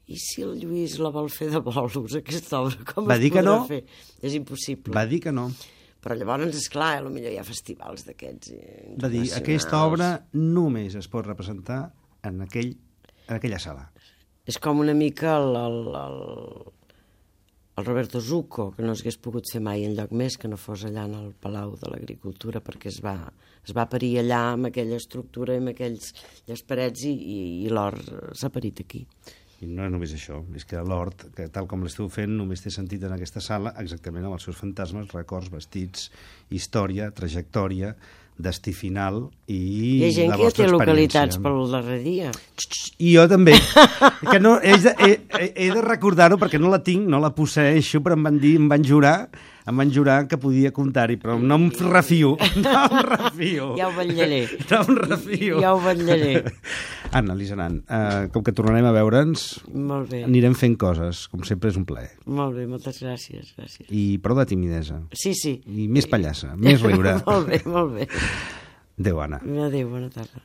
i 0.07 0.19
si 0.23 0.45
el 0.47 0.55
Lluís 0.61 0.99
la 1.03 1.11
vol 1.15 1.29
fer 1.33 1.49
de 1.51 1.61
bolos, 1.65 2.15
aquesta 2.15 2.61
obra, 2.63 2.85
com 2.87 3.09
Va 3.09 3.17
es 3.17 3.25
dir 3.25 3.33
que 3.35 3.43
podrà 3.43 3.57
no? 3.57 3.65
fer? 3.67 3.83
És 4.23 4.37
impossible. 4.39 4.95
Va 4.95 5.07
dir 5.11 5.19
que 5.25 5.33
no. 5.35 5.49
Però 6.05 6.15
llavors, 6.15 6.55
és 6.55 6.69
clar, 6.71 7.01
potser 7.03 7.33
hi 7.33 7.39
ha 7.41 7.47
festivals 7.47 8.07
d'aquests 8.07 8.53
eh, 8.55 8.95
Va 9.03 9.11
dir, 9.11 9.25
aquesta 9.35 9.81
obra 9.83 10.13
només 10.39 10.95
es 10.95 11.09
pot 11.11 11.27
representar 11.27 11.81
en, 12.23 12.45
aquell, 12.45 12.77
en 13.27 13.35
aquella 13.35 13.59
sala. 13.59 13.89
És 14.47 14.61
com 14.63 14.79
una 14.79 14.95
mica 14.95 15.33
el, 15.41 15.57
el, 15.59 15.79
el, 15.99 16.21
el 17.83 17.89
Roberto 17.89 18.21
Zucco, 18.23 18.69
que 18.77 18.87
no 18.87 18.95
s'hagués 18.95 19.19
pogut 19.19 19.51
fer 19.51 19.59
mai 19.65 19.83
en 19.89 19.97
lloc 19.99 20.15
més 20.15 20.37
que 20.39 20.47
no 20.47 20.61
fos 20.61 20.85
allà 20.87 21.09
en 21.11 21.17
el 21.19 21.33
Palau 21.43 21.75
de 21.81 21.91
l'Agricultura, 21.91 22.63
perquè 22.63 22.93
es 22.93 23.01
va, 23.03 23.17
es 23.67 23.75
va 23.75 23.89
parir 23.91 24.13
allà 24.23 24.45
amb 24.53 24.71
aquella 24.71 25.01
estructura 25.03 25.57
i 25.57 25.65
amb 25.65 25.73
aquells, 25.75 26.13
aquelles 26.45 26.63
parets 26.71 27.03
i, 27.11 27.17
i, 27.17 27.41
i 27.67 27.75
l'or 27.75 27.99
s'ha 28.39 28.53
parit 28.55 28.85
aquí. 28.87 29.03
I 29.65 29.67
no 29.73 29.87
és 29.87 29.93
només 29.93 30.13
això, 30.13 30.43
és 30.55 30.67
que 30.69 30.77
l'hort, 30.85 31.27
que 31.37 31.47
tal 31.49 31.65
com 31.71 31.81
l'esteu 31.83 32.11
fent, 32.13 32.35
només 32.37 32.61
té 32.61 32.69
sentit 32.71 33.03
en 33.09 33.15
aquesta 33.17 33.41
sala, 33.41 33.73
exactament 33.81 34.27
amb 34.29 34.37
els 34.37 34.45
seus 34.45 34.59
fantasmes, 34.61 35.09
records, 35.17 35.49
vestits, 35.51 36.11
història, 36.53 37.09
trajectòria, 37.17 37.95
destí 38.37 38.75
final 38.77 39.31
i 39.49 39.57
Hi 39.57 40.05
ha 40.05 40.11
gent 40.13 40.29
la 40.29 40.37
que 40.37 40.43
ja 40.43 40.49
vostra 40.51 40.67
té 40.67 40.73
localitats 40.75 41.39
experiència. 41.39 41.41
pel 41.41 41.71
darrer 41.73 42.03
dia. 42.05 42.33
I 43.01 43.15
jo 43.15 43.25
també. 43.33 43.55
que 44.31 44.41
no, 44.45 44.59
he, 44.61 44.75
he, 44.77 45.13
he- 45.41 45.53
he 45.57 45.71
de 45.73 45.81
recordar-ho 45.87 46.37
perquè 46.37 46.61
no 46.61 46.69
la 46.69 46.83
tinc, 46.85 47.09
no 47.09 47.19
la 47.25 47.33
posseeixo, 47.33 48.03
però 48.05 48.13
em 48.19 48.29
van 48.29 48.37
dir, 48.43 48.57
em 48.61 48.69
van 48.69 48.85
jurar, 48.85 49.31
em 49.67 49.77
van 49.81 49.91
jurar 49.91 50.17
que 50.31 50.39
podia 50.39 50.71
comptar-hi, 50.75 51.17
però 51.19 51.35
no 51.43 51.57
em 51.59 51.69
refio, 51.91 52.37
no 52.65 52.75
em 52.87 53.01
refio. 53.11 53.73
Ja 53.79 53.89
ho 53.91 53.95
vetllaré. 53.97 54.41
No 54.71 54.81
em 54.85 54.99
refio. 55.03 55.61
Ja 55.63 55.73
ho 55.75 55.81
vetllaré. 55.83 56.35
Anna, 57.17 57.35
Lisanant, 57.39 57.81
uh, 57.87 58.27
com 58.35 58.43
que 58.47 58.53
tornarem 58.57 58.87
a 58.89 58.93
veure'ns, 58.95 59.47
Molt 59.73 60.11
bé, 60.13 60.23
anirem 60.27 60.55
fent 60.59 60.77
coses, 60.81 61.25
com 61.33 61.43
sempre 61.47 61.71
és 61.73 61.79
un 61.81 61.87
plaer. 61.89 62.13
molt 62.27 62.57
bé, 62.59 62.67
moltes 62.71 63.01
gràcies, 63.03 63.55
gràcies. 63.57 63.89
I 63.91 64.19
prou 64.23 64.39
de 64.39 64.47
timidesa. 64.51 65.01
Sí, 65.15 65.35
sí. 65.39 65.57
I 65.67 65.89
més 65.89 66.07
pallassa, 66.11 66.55
més 66.57 66.83
riure. 66.83 67.19
molt 67.27 67.49
bé, 67.51 67.63
molt 67.67 67.95
bé. 68.01 68.09
Adéu, 68.99 69.19
Anna. 69.21 69.43
Adéu, 69.67 69.91
bona 69.93 70.09
tarda. 70.11 70.41